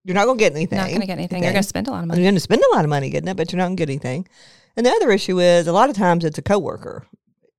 You're 0.09 0.15
not 0.15 0.25
going 0.25 0.39
to 0.39 0.43
get 0.43 0.55
anything. 0.55 0.79
Not 0.79 0.89
going 0.89 1.01
to 1.03 1.07
get 1.07 1.19
anything. 1.19 1.43
You're 1.43 1.53
going 1.53 1.63
to 1.63 1.69
spend 1.69 1.87
a 1.87 1.91
lot 1.91 2.01
of 2.03 2.07
money. 2.09 2.21
You're 2.23 2.27
going 2.29 2.35
to 2.37 2.41
spend 2.41 2.63
a 2.73 2.75
lot 2.75 2.83
of 2.85 2.89
money 2.89 3.11
getting 3.11 3.29
it, 3.29 3.37
but 3.37 3.53
you're 3.53 3.59
not 3.59 3.67
going 3.67 3.77
to 3.77 3.81
get 3.83 3.91
anything. 3.91 4.27
And 4.75 4.87
the 4.87 4.91
other 4.91 5.11
issue 5.11 5.39
is 5.39 5.67
a 5.67 5.73
lot 5.73 5.91
of 5.91 5.97
times 5.97 6.25
it's 6.25 6.39
a 6.39 6.43
coworker, 6.43 7.07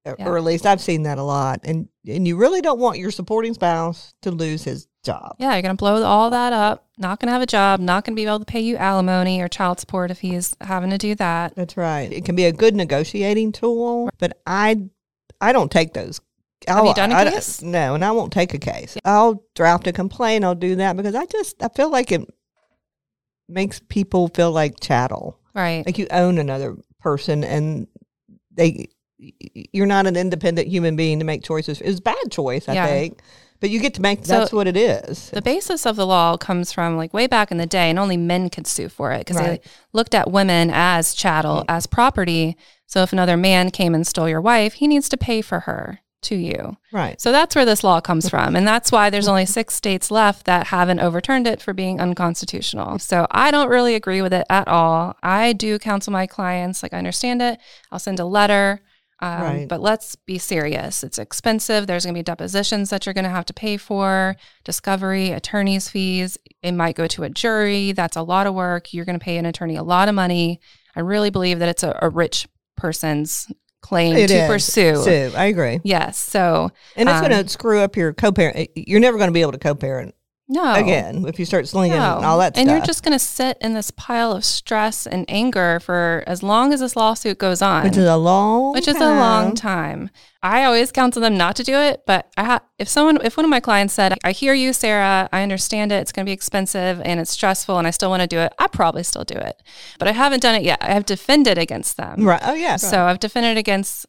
or- 0.05 0.15
Yeah. 0.17 0.27
or 0.27 0.35
at 0.37 0.43
least 0.43 0.65
I've 0.65 0.81
seen 0.81 1.03
that 1.03 1.19
a 1.19 1.23
lot. 1.23 1.59
And 1.63 1.87
and 2.07 2.27
you 2.27 2.37
really 2.37 2.59
don't 2.61 2.79
want 2.79 2.97
your 2.97 3.11
supporting 3.11 3.53
spouse 3.53 4.15
to 4.23 4.31
lose 4.31 4.63
his 4.63 4.87
job. 5.03 5.35
Yeah, 5.37 5.53
you're 5.53 5.61
going 5.61 5.75
to 5.77 5.79
blow 5.79 6.01
all 6.03 6.31
that 6.31 6.51
up. 6.53 6.87
Not 6.97 7.19
going 7.19 7.27
to 7.27 7.33
have 7.33 7.43
a 7.43 7.45
job. 7.45 7.79
Not 7.79 8.03
going 8.03 8.15
to 8.15 8.19
be 8.19 8.25
able 8.25 8.39
to 8.39 8.45
pay 8.45 8.61
you 8.61 8.77
alimony 8.77 9.39
or 9.41 9.47
child 9.47 9.79
support 9.79 10.09
if 10.09 10.19
he's 10.21 10.55
having 10.59 10.89
to 10.89 10.97
do 10.97 11.13
that. 11.15 11.53
That's 11.55 11.77
right. 11.77 12.11
It 12.11 12.25
can 12.25 12.35
be 12.35 12.45
a 12.45 12.51
good 12.51 12.75
negotiating 12.75 13.51
tool, 13.51 14.09
but 14.17 14.41
I 14.47 14.89
I 15.39 15.51
don't 15.53 15.71
take 15.71 15.93
those. 15.93 16.19
Have 16.67 16.83
you 16.83 16.89
I'll- 16.89 16.93
done 16.93 17.11
a 17.11 17.15
I 17.15 17.29
case? 17.29 17.61
No, 17.61 17.93
and 17.95 18.03
I 18.03 18.11
won't 18.11 18.33
take 18.33 18.53
a 18.53 18.59
case. 18.59 18.97
I'll 19.05 19.43
draft 19.55 19.85
a 19.87 19.93
complaint. 19.93 20.43
I'll 20.43 20.55
do 20.55 20.75
that 20.77 20.97
because 20.97 21.15
I 21.15 21.25
just 21.25 21.61
I 21.61 21.69
feel 21.69 21.89
like 21.91 22.11
it 22.11 22.21
makes 23.49 23.79
people 23.89 24.27
feel 24.29 24.51
like 24.51 24.79
chattel, 24.79 25.39
Right. 25.53 25.85
like 25.85 25.97
you 25.97 26.07
own 26.11 26.37
another 26.37 26.75
person, 26.99 27.43
and 27.43 27.87
they 28.51 28.89
you're 29.73 29.85
not 29.85 30.07
an 30.07 30.15
independent 30.15 30.69
human 30.69 30.95
being 30.95 31.19
to 31.19 31.25
make 31.25 31.43
choices. 31.43 31.81
It's 31.81 31.99
a 31.99 32.01
bad 32.01 32.31
choice, 32.31 32.69
I 32.69 32.73
Yeah. 32.75 32.85
think, 32.85 33.19
but 33.59 33.69
you 33.69 33.79
get 33.81 33.93
to 33.95 34.01
make. 34.01 34.25
So 34.25 34.39
That's 34.39 34.53
what 34.53 34.65
it 34.65 34.77
is. 34.77 35.29
The 35.31 35.41
basis 35.41 35.85
of 35.85 35.97
the 35.97 36.05
law 36.05 36.37
comes 36.37 36.71
from 36.71 36.95
like 36.95 37.13
way 37.13 37.27
back 37.27 37.51
in 37.51 37.57
the 37.57 37.65
day, 37.65 37.89
and 37.89 37.99
only 37.99 38.15
men 38.15 38.49
could 38.49 38.65
sue 38.65 38.87
for 38.87 39.11
it 39.11 39.19
because 39.19 39.35
Right. 39.35 39.61
they 39.61 39.69
looked 39.91 40.15
at 40.15 40.31
women 40.31 40.71
as 40.73 41.13
chattel, 41.13 41.57
mm. 41.57 41.65
as 41.67 41.85
property. 41.85 42.55
So 42.87 43.01
if 43.01 43.11
another 43.11 43.35
man 43.35 43.71
came 43.71 43.93
and 43.93 44.07
stole 44.07 44.29
your 44.29 44.41
wife, 44.41 44.75
he 44.75 44.87
needs 44.87 45.09
to 45.09 45.17
pay 45.17 45.41
for 45.41 45.61
her 45.61 45.99
to 46.21 46.35
you. 46.35 46.77
Right. 46.91 47.19
So 47.19 47.31
that's 47.31 47.55
where 47.55 47.65
this 47.65 47.83
law 47.83 48.01
comes 48.01 48.29
from. 48.29 48.55
And 48.55 48.67
that's 48.67 48.91
why 48.91 49.09
there's 49.09 49.27
only 49.27 49.45
six 49.45 49.73
states 49.73 50.11
left 50.11 50.45
that 50.45 50.67
haven't 50.67 50.99
overturned 50.99 51.47
it 51.47 51.61
for 51.61 51.73
being 51.73 51.99
unconstitutional. 51.99 52.99
So 52.99 53.27
I 53.31 53.51
don't 53.51 53.69
really 53.69 53.95
agree 53.95 54.21
with 54.21 54.33
it 54.33 54.45
at 54.49 54.67
all. 54.67 55.15
I 55.23 55.53
do 55.53 55.79
counsel 55.79 56.11
my 56.11 56.27
clients, 56.27 56.83
like 56.83 56.93
I 56.93 56.97
understand 56.97 57.41
it. 57.41 57.59
I'll 57.91 57.99
send 57.99 58.19
a 58.19 58.25
letter. 58.25 58.81
Um, 59.21 59.41
Right. 59.41 59.67
But 59.67 59.81
let's 59.81 60.15
be 60.15 60.38
serious. 60.38 61.03
It's 61.03 61.19
expensive. 61.19 61.88
There's 61.88 62.05
going 62.05 62.15
to 62.15 62.19
be 62.19 62.23
depositions 62.23 62.89
that 62.89 63.05
you're 63.05 63.13
going 63.13 63.25
to 63.25 63.29
have 63.29 63.45
to 63.45 63.53
pay 63.53 63.75
for, 63.75 64.38
discovery, 64.63 65.31
attorney's 65.31 65.89
fees. 65.89 66.38
It 66.61 66.71
might 66.71 66.95
go 66.95 67.05
to 67.07 67.23
a 67.23 67.29
jury. 67.29 67.91
That's 67.91 68.15
a 68.15 68.21
lot 68.21 68.47
of 68.47 68.53
work. 68.53 68.93
You're 68.93 69.05
going 69.05 69.19
to 69.19 69.23
pay 69.23 69.38
an 69.38 69.45
attorney 69.45 69.75
a 69.75 69.83
lot 69.83 70.07
of 70.07 70.15
money. 70.15 70.61
I 70.95 71.01
really 71.01 71.29
believe 71.29 71.59
that 71.59 71.69
it's 71.69 71.83
a, 71.83 71.99
a 72.01 72.09
rich 72.09 72.47
person's 72.77 73.51
claim 73.81 74.15
It 74.17 74.27
to 74.27 74.33
is. 74.36 74.48
pursue. 74.48 74.95
Sue, 75.03 75.31
I 75.36 75.45
agree. 75.45 75.79
Yes. 75.83 76.17
So 76.17 76.71
And 76.95 77.09
it's 77.09 77.19
Um, 77.21 77.29
going 77.29 77.43
to 77.43 77.50
screw 77.50 77.79
up 77.79 77.95
your 77.95 78.13
co-parent. 78.13 78.69
You're 78.75 79.00
never 79.00 79.17
going 79.17 79.29
to 79.29 79.33
be 79.33 79.41
able 79.41 79.53
to 79.53 79.57
co-parent 79.59 80.13
no. 80.49 80.73
again 80.73 81.25
if 81.27 81.37
you 81.39 81.45
start 81.45 81.67
slinging 81.67 81.97
No. 81.97 82.21
all 82.23 82.39
that 82.39 82.53
stuff. 82.55 82.61
and 82.61 82.67
stuff. 82.67 82.77
you're 82.77 82.85
just 82.85 83.03
going 83.03 83.13
to 83.13 83.19
sit 83.23 83.57
in 83.61 83.73
this 83.75 83.91
pile 83.91 84.31
of 84.31 84.43
stress 84.43 85.05
and 85.07 85.23
anger 85.29 85.79
for 85.79 86.23
as 86.27 86.41
long 86.43 86.73
as 86.73 86.79
this 86.81 86.95
lawsuit 86.95 87.37
goes 87.37 87.61
on. 87.61 87.83
which 87.85 87.95
is 87.97 88.05
a 88.05 88.17
long, 88.17 88.73
which 88.73 88.87
is 88.87 88.95
a 88.97 88.99
long 88.99 89.55
time. 89.55 90.09
I 90.41 90.63
always 90.63 90.91
counsel 90.91 91.21
them 91.21 91.37
not 91.37 91.55
to 91.57 91.63
do 91.63 91.75
it, 91.75 92.03
but 92.07 92.31
I 92.37 92.43
ha- 92.45 92.61
if 92.77 92.87
someone, 92.87 93.19
if 93.25 93.35
one 93.37 93.43
of 93.45 93.49
my 93.49 93.59
clients 93.59 93.93
said, 93.93 94.17
"I 94.23 94.31
hear 94.31 94.53
you, 94.53 94.71
Sarah, 94.73 95.27
I 95.33 95.43
understand 95.43 95.91
it. 95.91 95.95
It's 95.97 96.11
going 96.13 96.25
to 96.25 96.29
be 96.29 96.33
expensive 96.33 97.01
and 97.03 97.19
it's 97.19 97.31
stressful, 97.31 97.77
and 97.77 97.85
I 97.85 97.91
still 97.91 98.09
want 98.09 98.21
to 98.21 98.27
do 98.27 98.39
it," 98.39 98.53
I 98.57 98.67
probably 98.67 99.03
still 99.03 99.25
do 99.25 99.35
it, 99.35 99.61
but 99.99 100.07
I 100.07 100.13
haven't 100.13 100.41
done 100.41 100.55
it 100.55 100.63
yet. 100.63 100.79
I 100.81 100.93
have 100.93 101.05
defended 101.05 101.57
against 101.57 101.97
them, 101.97 102.23
Right. 102.25 102.41
Oh 102.43 102.53
yeah. 102.53 102.77
so 102.77 103.03
I've 103.03 103.19
defended 103.19 103.57
against 103.57 104.05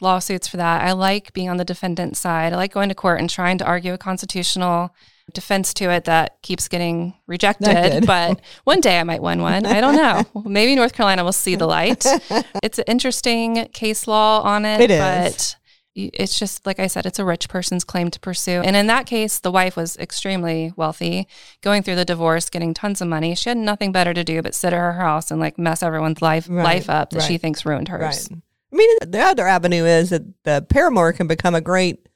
lawsuits 0.00 0.48
for 0.48 0.56
that. 0.56 0.82
I 0.82 0.92
like 0.92 1.32
being 1.34 1.48
on 1.50 1.58
the 1.58 1.64
defendant 1.64 2.16
side. 2.16 2.52
I 2.52 2.56
like 2.56 2.72
going 2.72 2.88
to 2.88 2.94
court 2.94 3.20
and 3.20 3.28
trying 3.28 3.58
to 3.58 3.64
argue 3.66 3.92
a 3.92 3.98
constitutional 3.98 4.94
defense 5.32 5.74
to 5.74 5.90
it 5.90 6.04
that 6.04 6.40
keeps 6.42 6.68
getting 6.68 7.14
rejected. 7.26 8.06
But 8.06 8.40
one 8.64 8.80
day 8.80 8.98
I 9.00 9.04
might 9.04 9.22
win 9.22 9.42
one. 9.42 9.66
I 9.66 9.80
don't 9.80 9.96
know. 9.96 10.42
Maybe 10.44 10.74
North 10.74 10.92
Carolina 10.92 11.24
will 11.24 11.32
see 11.32 11.54
the 11.56 11.66
light. 11.66 12.04
It's 12.62 12.78
an 12.78 12.84
interesting 12.88 13.68
case 13.72 14.06
law 14.08 14.40
on 14.42 14.64
it, 14.64 14.80
It 14.80 14.90
is. 14.90 14.98
but 14.98 15.56
it's 15.94 16.38
just 16.38 16.66
like 16.66 16.78
I 16.78 16.88
said, 16.88 17.06
it's 17.06 17.18
a 17.18 17.24
rich 17.24 17.48
person's 17.48 17.84
claim 17.84 18.10
to 18.10 18.20
pursue. 18.20 18.60
And 18.62 18.76
in 18.76 18.86
that 18.88 19.06
case, 19.06 19.38
the 19.38 19.50
wife 19.50 19.76
was 19.76 19.96
extremely 19.96 20.72
wealthy, 20.76 21.26
going 21.62 21.82
through 21.82 21.94
the 21.96 22.04
divorce, 22.04 22.50
getting 22.50 22.74
tons 22.74 23.00
of 23.00 23.08
money. 23.08 23.34
She 23.34 23.48
had 23.50 23.56
nothing 23.56 23.92
better 23.92 24.12
to 24.12 24.24
do 24.24 24.42
but 24.42 24.54
sit 24.54 24.72
at 24.72 24.78
her 24.78 24.92
house 24.94 25.30
and 25.30 25.40
like 25.40 25.58
mess 25.58 25.82
everyone's 25.82 26.20
life 26.20 26.46
Right, 26.50 26.64
life 26.64 26.90
up 26.90 27.10
that 27.10 27.22
she 27.22 27.38
thinks 27.38 27.64
ruined 27.64 27.88
hers. 27.88 28.28
Right. 28.30 28.40
I 28.72 28.76
mean, 28.76 28.90
the 29.06 29.20
other 29.20 29.46
avenue 29.46 29.84
is 29.84 30.10
that 30.10 30.22
the 30.44 30.66
paramour 30.68 31.12
can 31.12 31.26
become 31.28 31.54
a 31.54 31.60
great 31.60 32.08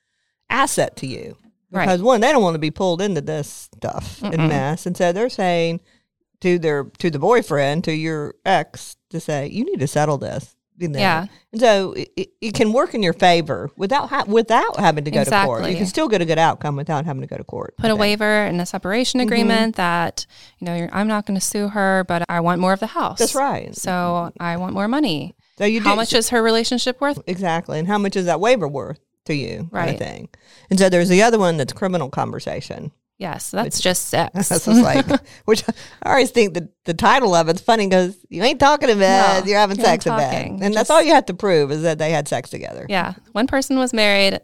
asset 0.50 0.96
to 0.96 1.06
you 1.06 1.36
Right. 1.72 1.86
because 1.86 2.02
one, 2.02 2.20
they 2.20 2.32
don't 2.32 2.42
want 2.42 2.54
to 2.54 2.58
be 2.60 2.70
pulled 2.70 3.00
into 3.00 3.20
this 3.20 3.48
stuff 3.74 4.20
Mm-mm. 4.20 4.34
and 4.34 4.48
mess, 4.48 4.86
and 4.86 4.96
so 4.96 5.12
they're 5.12 5.28
saying 5.30 5.80
to 6.40 6.58
their 6.58 6.84
to 6.98 7.10
the 7.10 7.18
boyfriend, 7.18 7.84
to 7.84 7.92
your 7.92 8.34
ex, 8.44 8.96
to 9.10 9.20
say 9.20 9.46
you 9.48 9.64
need 9.64 9.80
to 9.80 9.86
settle 9.86 10.18
this. 10.18 10.56
You 10.78 10.88
know? 10.88 10.98
Yeah. 10.98 11.26
And 11.52 11.60
so 11.60 11.92
it, 11.92 12.30
it, 12.40 12.54
can 12.54 12.72
work 12.72 12.94
in 12.94 13.02
your 13.02 13.12
favor 13.12 13.70
without 13.76 14.08
ha- 14.08 14.24
without 14.26 14.80
having 14.80 15.04
to 15.04 15.10
go 15.10 15.22
to 15.22 15.30
court. 15.44 15.68
You 15.68 15.76
can 15.76 15.84
still 15.84 16.08
get 16.08 16.22
a 16.22 16.24
good 16.24 16.38
outcome 16.38 16.74
without 16.74 17.04
having 17.04 17.20
to 17.20 17.26
go 17.26 17.36
to 17.36 17.44
court. 17.44 17.74
Put 17.76 17.90
a 17.90 17.96
waiver 17.96 18.46
in 18.46 18.58
a 18.60 18.64
separation 18.64 19.20
Mm-hmm. 19.20 19.28
agreement 19.28 19.76
that, 19.76 20.24
you 20.58 20.64
know, 20.64 20.74
you're, 20.74 20.88
I'm 20.90 21.06
not 21.06 21.26
going 21.26 21.38
to 21.38 21.44
sue 21.44 21.68
her, 21.68 22.04
but 22.08 22.24
I 22.30 22.40
want 22.40 22.62
more 22.62 22.72
of 22.72 22.80
the 22.80 22.86
house. 22.86 23.18
That's 23.18 23.34
right. 23.34 23.76
So 23.76 24.32
I 24.40 24.56
want 24.56 24.72
more 24.72 24.88
money. 24.88 25.34
So 25.58 25.66
you 25.66 25.82
How 25.82 25.90
do- 25.90 25.96
much 25.96 26.14
is 26.14 26.30
her 26.30 26.42
relationship 26.42 26.98
worth? 26.98 27.20
Exactly. 27.26 27.78
And 27.78 27.86
how 27.86 27.98
much 27.98 28.16
is 28.16 28.24
that 28.24 28.40
waiver 28.40 28.66
worth 28.66 29.00
to 29.30 29.36
you? 29.36 29.56
Kind 29.58 29.72
Right. 29.72 29.90
of 29.94 29.98
thing. 29.98 30.28
And 30.70 30.78
so 30.78 30.88
there's 30.88 31.08
the 31.08 31.22
other 31.22 31.38
one 31.38 31.56
that's 31.56 31.72
criminal 31.72 32.10
conversation. 32.10 32.92
Yes, 33.18 33.50
that's 33.50 33.80
just 33.80 34.06
sex. 34.06 34.32
That's 34.48 34.64
just 34.64 34.82
like, 34.82 35.04
which 35.44 35.62
I 36.02 36.08
always 36.12 36.30
think 36.30 36.54
the, 36.54 36.70
the 36.86 36.94
title 36.94 37.34
of 37.34 37.50
it's 37.50 37.60
funny 37.60 37.86
because 37.86 38.16
you 38.30 38.42
ain't 38.42 38.58
talking 38.58 38.88
in 38.88 38.98
bed, 38.98 39.44
No, 39.44 39.46
you're 39.50 39.58
having 39.58 39.76
you're 39.76 39.84
sex 39.84 40.06
in 40.06 40.16
bed. 40.16 40.58
And 40.62 40.72
that's 40.72 40.88
all 40.88 41.02
you 41.02 41.12
have 41.12 41.26
to 41.26 41.34
prove 41.34 41.70
is 41.70 41.82
that 41.82 41.98
they 41.98 42.12
had 42.12 42.28
sex 42.28 42.48
together. 42.48 42.86
yeah. 42.88 43.12
One 43.32 43.46
person 43.46 43.76
was 43.78 43.92
married, 43.92 44.40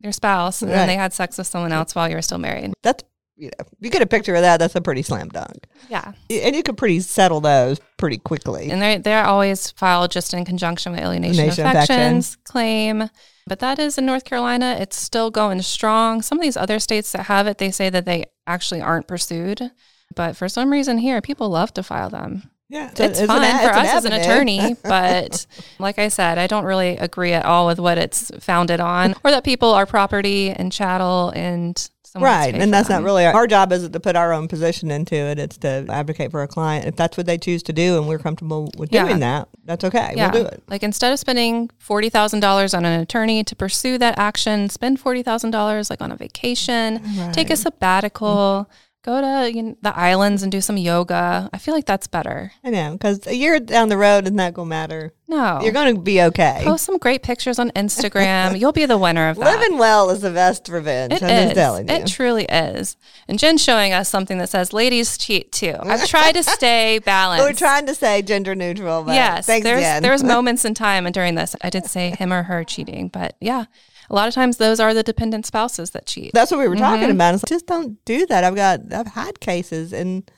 your 0.00 0.10
spouse, 0.10 0.60
and 0.60 0.72
Right. 0.72 0.78
then 0.78 0.88
they 0.88 0.96
had 0.96 1.12
sex 1.12 1.38
with 1.38 1.46
someone 1.46 1.70
else 1.72 1.94
while 1.94 2.08
you 2.08 2.16
were 2.16 2.22
still 2.22 2.38
married. 2.38 2.72
That's, 2.82 3.04
you 3.36 3.50
know, 3.58 3.64
you 3.80 3.90
get 3.90 4.02
a 4.02 4.06
picture 4.06 4.34
of 4.34 4.42
that, 4.42 4.58
that's 4.58 4.74
a 4.74 4.80
pretty 4.80 5.02
slam 5.02 5.28
dunk. 5.28 5.66
Yeah. 5.88 6.12
And 6.30 6.56
you 6.56 6.62
can 6.62 6.74
pretty 6.74 7.00
settle 7.00 7.40
those 7.40 7.78
pretty 7.98 8.18
quickly. 8.18 8.70
And 8.70 8.80
they're, 8.80 8.98
they're 8.98 9.24
always 9.24 9.70
filed 9.72 10.10
just 10.10 10.32
in 10.32 10.44
conjunction 10.44 10.92
with 10.92 11.00
alienation 11.00 11.40
Alienation 11.40 11.66
affections 11.66 12.36
claim. 12.44 13.10
But 13.46 13.60
that 13.60 13.78
is 13.78 13.98
in 13.98 14.06
North 14.06 14.24
Carolina. 14.24 14.76
It's 14.80 14.96
still 14.96 15.30
going 15.30 15.62
strong. 15.62 16.22
Some 16.22 16.38
of 16.38 16.42
these 16.42 16.56
other 16.56 16.78
states 16.78 17.12
that 17.12 17.26
have 17.26 17.46
it, 17.46 17.58
they 17.58 17.70
say 17.70 17.90
that 17.90 18.06
they 18.06 18.24
actually 18.46 18.80
aren't 18.80 19.06
pursued. 19.06 19.70
But 20.14 20.36
for 20.36 20.48
some 20.48 20.72
reason 20.72 20.98
here, 20.98 21.20
people 21.20 21.48
love 21.50 21.74
to 21.74 21.82
file 21.82 22.10
them. 22.10 22.50
yeah. 22.68 22.90
It's, 22.96 23.20
fine 23.20 23.68
for 23.68 23.74
us 23.74 23.88
as 23.88 24.04
an 24.04 24.12
attorney, 24.12 24.76
but 24.82 25.46
like 25.78 25.98
I 25.98 26.08
said, 26.08 26.38
I 26.38 26.46
don't 26.46 26.64
really 26.64 26.96
agree 26.96 27.32
at 27.32 27.44
all 27.44 27.66
with 27.66 27.78
what 27.78 27.98
it's 27.98 28.30
founded 28.40 28.80
on, 28.80 29.14
or 29.22 29.30
that 29.30 29.44
people 29.44 29.72
are 29.72 29.86
property 29.86 30.50
and 30.50 30.72
chattel 30.72 31.30
and 31.30 31.76
someone 31.76 31.84
has 31.84 31.92
to 31.92 31.95
Right. 32.22 32.54
And 32.54 32.72
that's 32.72 32.88
not 32.88 33.02
really 33.02 33.24
our, 33.26 33.34
our 33.34 33.46
job 33.46 33.72
isn't 33.72 33.92
to 33.92 34.00
put 34.00 34.16
our 34.16 34.32
own 34.32 34.48
position 34.48 34.90
into 34.90 35.14
it. 35.14 35.38
It's 35.38 35.56
to 35.58 35.86
advocate 35.88 36.30
for 36.30 36.42
a 36.42 36.48
client. 36.48 36.86
If 36.86 36.96
that's 36.96 37.16
what 37.16 37.26
they 37.26 37.38
choose 37.38 37.62
to 37.64 37.72
do 37.72 37.98
and 37.98 38.08
we're 38.08 38.18
comfortable 38.18 38.70
with 38.76 38.92
Yeah. 38.92 39.04
doing 39.06 39.20
that, 39.20 39.48
that's 39.64 39.84
okay. 39.84 40.12
Yeah. 40.16 40.30
We'll 40.32 40.42
do 40.44 40.48
it. 40.48 40.62
Like 40.68 40.82
instead 40.82 41.12
of 41.12 41.18
spending 41.18 41.70
forty 41.78 42.08
thousand 42.08 42.40
dollars 42.40 42.74
on 42.74 42.84
an 42.84 43.00
attorney 43.00 43.44
to 43.44 43.56
pursue 43.56 43.98
that 43.98 44.18
action, 44.18 44.68
spend 44.68 45.00
forty 45.00 45.22
thousand 45.22 45.50
dollars 45.50 45.90
like 45.90 46.00
on 46.00 46.12
a 46.12 46.16
vacation, 46.16 47.02
take 47.32 47.50
a 47.50 47.56
sabbatical, 47.56 48.68
go 49.06 49.20
to 49.20 49.52
you 49.52 49.62
know, 49.62 49.76
the 49.80 49.96
islands 49.96 50.42
and 50.42 50.50
do 50.50 50.60
some 50.60 50.76
yoga. 50.76 51.48
I 51.52 51.58
feel 51.58 51.72
like 51.74 51.86
that's 51.86 52.06
better. 52.08 52.52
I 52.64 52.70
know. 52.70 52.92
Because 52.92 53.26
a 53.26 53.34
year 53.34 53.60
down 53.60 53.88
the 53.88 53.96
road 53.96 54.24
is 54.24 54.32
not 54.32 54.46
that 54.46 54.54
going 54.54 54.66
to 54.66 54.70
matter. 54.70 55.12
No, 55.28 55.60
You're 55.60 55.72
going 55.72 55.94
to 55.94 56.00
be 56.00 56.22
okay. 56.22 56.60
post 56.62 56.84
some 56.84 56.98
great 56.98 57.22
pictures 57.22 57.58
on 57.58 57.70
Instagram. 57.70 58.58
You'll 58.60 58.72
be 58.72 58.86
the 58.86 58.96
winner 58.96 59.28
of 59.28 59.36
that. 59.36 59.58
Living 59.58 59.76
well 59.76 60.10
is 60.10 60.20
the 60.20 60.30
best 60.30 60.68
revenge. 60.68 61.14
It 61.14 61.22
I'm 61.22 61.30
is. 61.30 61.44
just 61.46 61.54
telling 61.56 61.88
you. 61.88 61.94
It 61.94 62.06
truly 62.06 62.44
is. 62.44 62.96
And 63.26 63.36
Jen's 63.38 63.62
showing 63.62 63.92
us 63.92 64.08
something 64.08 64.38
that 64.38 64.50
says 64.50 64.72
ladies 64.72 65.18
cheat 65.18 65.50
too. 65.50 65.74
I've 65.80 66.06
tried 66.06 66.32
to 66.36 66.44
stay 66.44 66.98
balanced. 67.04 67.44
We're 67.44 67.54
trying 67.54 67.86
to 67.86 67.94
say 67.94 68.22
gender 68.22 68.54
neutral, 68.54 69.02
but 69.02 69.14
yes, 69.14 69.46
thanks 69.46 69.64
there's 69.64 69.80
Jen. 69.82 70.02
there's 70.02 70.22
moments 70.36 70.64
in 70.64 70.74
time 70.74 71.06
and 71.06 71.14
during 71.14 71.34
this 71.34 71.56
I 71.60 71.70
did 71.70 71.86
say 71.86 72.10
him 72.10 72.32
or 72.32 72.44
her 72.44 72.62
cheating, 72.62 73.08
but 73.08 73.34
yeah, 73.40 73.64
a 74.10 74.14
lot 74.14 74.28
of 74.28 74.34
times 74.34 74.56
those 74.58 74.80
are 74.80 74.94
the 74.94 75.02
dependent 75.02 75.46
spouses 75.46 75.90
that 75.90 76.06
cheat. 76.06 76.32
That's 76.32 76.50
what 76.50 76.60
we 76.60 76.68
were 76.68 76.76
talking 76.76 77.02
Mm-hmm. 77.02 77.10
about. 77.12 77.34
It's 77.34 77.42
like, 77.44 77.48
just 77.50 77.66
don't 77.66 78.02
do 78.04 78.26
that. 78.26 78.44
I've 78.44 78.54
got 78.56 78.80
I've 78.92 79.08
had 79.08 79.40
cases 79.40 79.92
and 79.92 80.30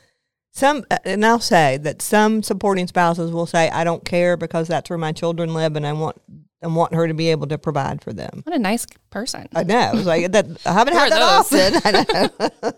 some 0.52 0.85
uh, 0.90 0.98
and 1.04 1.24
I'll 1.24 1.40
say 1.40 1.76
that 1.78 2.02
some 2.02 2.42
supporting 2.42 2.87
spouses 2.87 3.31
will 3.31 3.46
say 3.46 3.70
I 3.70 3.85
don't 3.85 4.04
care 4.04 4.37
because 4.37 4.66
that's 4.68 4.90
where 4.90 4.98
my 4.98 5.12
children 5.12 5.54
live 5.54 5.76
and 5.76 5.87
I 5.87 5.92
want 5.92 6.16
I 6.62 6.66
want 6.66 6.92
her 6.94 7.07
to 7.07 7.14
be 7.14 7.28
able 7.31 7.46
to 7.48 7.59
provide 7.59 8.02
for 8.02 8.12
them. 8.12 8.40
what 8.44 8.57
a 8.57 8.59
nice 8.59 8.85
person. 9.11 9.46
I 9.54 9.62
know. 9.62 9.92
It's 9.94 10.07
like 10.07 10.33
that 10.33 10.46
I 10.66 10.72
haven't 10.72 10.94
had 10.94 11.12
that 11.12 11.22
often. 11.22 11.81
I 11.85 12.50
know. 12.62 12.72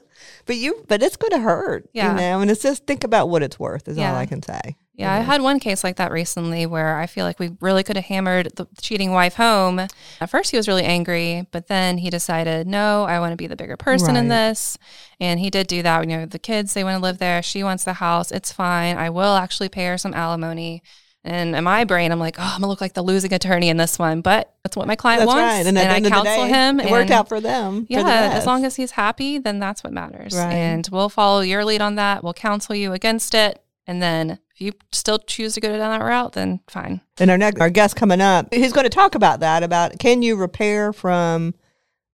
but 0.45 0.57
you 0.57 0.85
but 0.89 1.03
it's 1.03 1.17
gonna 1.17 1.39
hurt. 1.43 1.89
Yeah. 1.95 2.11
You 2.11 2.17
know, 2.19 2.41
and 2.43 2.51
it's 2.51 2.63
just 2.63 2.87
think 2.87 3.05
about 3.05 3.31
what 3.31 3.43
it's 3.43 3.59
worth 3.59 3.89
is 3.89 3.97
Yeah. 3.97 4.11
all 4.13 4.17
I 4.19 4.27
can 4.27 4.43
say. 4.43 4.77
Yeah, 4.95 5.15
I 5.15 5.21
had 5.21 5.41
one 5.41 5.61
case 5.61 5.83
like 5.83 5.97
that 5.97 6.13
recently 6.13 6.67
where 6.67 6.99
I 6.99 7.07
feel 7.07 7.25
like 7.25 7.39
we 7.39 7.57
really 7.61 7.83
could 7.83 7.97
have 7.97 8.05
hammered 8.05 8.51
the 8.57 8.67
cheating 8.83 9.13
wife 9.13 9.35
home. 9.35 9.79
At 9.79 10.29
first, 10.29 10.51
he 10.51 10.59
was 10.59 10.69
really 10.69 10.85
angry, 10.85 11.47
but 11.53 11.69
then 11.69 11.97
he 11.99 12.11
decided, 12.11 12.67
no, 12.67 13.05
I 13.05 13.19
want 13.19 13.33
to 13.33 13.37
be 13.37 13.47
the 13.47 13.57
bigger 13.57 13.79
person 13.79 14.15
in 14.15 14.29
this. 14.29 14.77
And 15.19 15.41
he 15.41 15.49
did 15.49 15.69
do 15.69 15.83
that. 15.83 16.03
You 16.03 16.19
know, 16.19 16.27
the 16.27 16.39
kids, 16.39 16.75
they 16.75 16.85
want 16.85 16.97
to 16.97 17.03
live 17.03 17.17
there. 17.17 17.43
She 17.43 17.65
wants 17.65 17.85
the 17.85 17.95
house. 17.95 18.31
It's 18.31 18.53
fine. 18.53 18.99
I 18.99 19.09
will 19.09 19.37
actually 19.37 19.71
pay 19.71 19.87
her 19.87 19.97
some 19.97 20.13
alimony. 20.13 20.83
And 21.23 21.55
in 21.55 21.65
my 21.65 21.85
brain, 21.85 22.13
I'm 22.13 22.19
like, 22.19 22.37
oh, 22.39 22.43
I'm 22.43 22.61
going 22.61 22.63
to 22.63 22.69
look 22.69 22.81
like 22.81 22.95
the 22.95 23.03
losing 23.03 23.33
attorney 23.33 23.69
in 23.69 23.77
this 23.77 23.99
one. 23.99 24.23
But 24.23 24.55
that's 24.65 24.77
what 24.77 24.87
my 24.87 24.97
client 24.97 25.21
That's 25.21 25.29
wants. 25.29 25.41
right. 25.41 25.67
And, 25.67 25.79
at 25.79 25.85
the 25.85 25.91
I 25.91 25.97
end 25.97 26.07
of 26.07 26.11
the 26.11 26.17
counsel 26.17 26.45
day, 26.45 26.49
him. 26.49 26.81
It 26.81 26.91
worked 26.91 27.11
out 27.11 27.29
for 27.29 27.41
them. 27.41 27.83
for 27.83 27.87
the 27.87 28.01
yeah, 28.01 28.31
as 28.35 28.47
long 28.47 28.65
as 28.65 28.77
he's 28.77 28.93
happy, 28.93 29.39
then 29.39 29.59
that's 29.59 29.85
what 29.85 29.93
matters. 29.93 30.35
Right. 30.35 30.53
And 30.53 30.89
we'll 30.91 31.11
follow 31.11 31.41
your 31.41 31.65
lead 31.65 31.83
on 31.83 31.97
that. 31.97 32.25
We'll 32.25 32.35
counsel 32.35 32.75
you 32.75 32.93
against 32.93 33.35
it. 33.35 33.63
And 33.87 34.03
then 34.03 34.39
you 34.61 34.73
still 34.93 35.19
choose 35.19 35.55
to 35.55 35.61
go 35.61 35.77
down 35.77 35.99
that 35.99 36.05
route, 36.05 36.35
then 36.35 36.61
fine. 36.69 37.01
And 37.19 37.31
our 37.31 37.39
next 37.39 37.61
our 37.61 37.71
guest 37.71 37.97
coming 37.97 38.21
up, 38.21 38.53
he's 38.53 38.73
going 38.73 38.85
to 38.85 38.91
talk 38.91 39.15
about 39.15 39.41
that 39.41 39.63
about 39.63 39.99
can 39.99 40.23
you 40.23 40.37
repair 40.37 40.93
from 40.93 41.55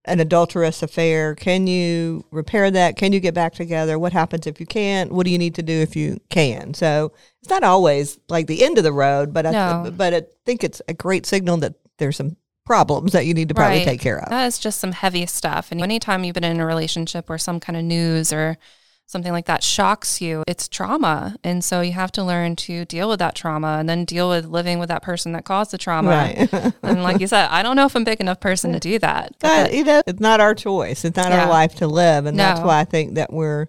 an 0.04 0.20
adulterous 0.20 0.82
affair? 0.84 1.34
Can 1.34 1.66
you 1.66 2.24
repair 2.30 2.70
that? 2.70 2.96
Can 2.96 3.12
you 3.12 3.18
get 3.18 3.34
back 3.34 3.54
together? 3.54 3.98
What 3.98 4.12
happens 4.12 4.46
if 4.46 4.60
you 4.60 4.66
can't? 4.66 5.10
What 5.10 5.26
do 5.26 5.32
you 5.32 5.38
need 5.38 5.56
to 5.56 5.62
do 5.62 5.72
if 5.72 5.96
you 5.96 6.20
can? 6.30 6.72
So 6.74 7.12
it's 7.42 7.50
not 7.50 7.64
always 7.64 8.18
like 8.28 8.46
the 8.46 8.64
end 8.64 8.78
of 8.78 8.84
the 8.84 8.92
road, 8.92 9.34
but 9.34 9.44
I, 9.46 9.50
No. 9.50 9.90
but 9.90 10.14
I 10.14 10.22
think 10.44 10.62
it's 10.62 10.80
a 10.86 10.94
great 10.94 11.26
signal 11.26 11.56
that 11.58 11.74
there's 11.98 12.16
some 12.16 12.36
problems 12.64 13.12
that 13.12 13.26
you 13.26 13.34
need 13.34 13.48
to 13.48 13.54
probably 13.54 13.78
Right. 13.78 13.84
take 13.84 14.00
care 14.00 14.18
of. 14.20 14.28
That 14.30 14.46
is 14.46 14.58
just 14.60 14.78
some 14.78 14.92
heavy 14.92 15.26
stuff. 15.26 15.72
And 15.72 15.82
anytime 15.82 16.22
you've 16.22 16.34
been 16.34 16.44
in 16.44 16.60
a 16.60 16.66
relationship 16.66 17.28
or 17.28 17.38
some 17.38 17.58
kind 17.58 17.76
of 17.76 17.82
news 17.84 18.32
or 18.32 18.58
something 19.06 19.32
like 19.32 19.46
that 19.46 19.62
shocks 19.62 20.20
you, 20.20 20.42
it's 20.48 20.68
trauma. 20.68 21.36
And 21.44 21.64
so 21.64 21.80
you 21.80 21.92
have 21.92 22.10
to 22.12 22.24
learn 22.24 22.56
to 22.56 22.84
deal 22.84 23.08
with 23.08 23.20
that 23.20 23.34
trauma 23.34 23.76
and 23.78 23.88
then 23.88 24.04
deal 24.04 24.28
with 24.28 24.46
living 24.46 24.78
with 24.78 24.88
that 24.88 25.02
person 25.02 25.32
that 25.32 25.44
caused 25.44 25.70
the 25.70 25.78
trauma. 25.78 26.10
Right. 26.10 26.52
and 26.82 27.02
like 27.02 27.20
you 27.20 27.26
said, 27.26 27.46
I 27.48 27.62
don't 27.62 27.76
know 27.76 27.86
if 27.86 27.94
I'm 27.94 28.02
a 28.02 28.04
big 28.04 28.20
enough 28.20 28.40
person 28.40 28.72
to 28.72 28.80
do 28.80 28.98
that. 28.98 29.34
But, 29.38 29.72
you 29.72 29.84
know, 29.84 30.02
it's 30.06 30.20
not 30.20 30.40
our 30.40 30.54
choice. 30.54 31.04
It's 31.04 31.16
not 31.16 31.30
Yeah. 31.30 31.44
our 31.44 31.48
life 31.48 31.76
to 31.76 31.86
live, 31.86 32.26
and 32.26 32.38
that's 32.38 32.60
why 32.60 32.80
I 32.80 32.84
think 32.84 33.14
that 33.14 33.32
we're. 33.32 33.66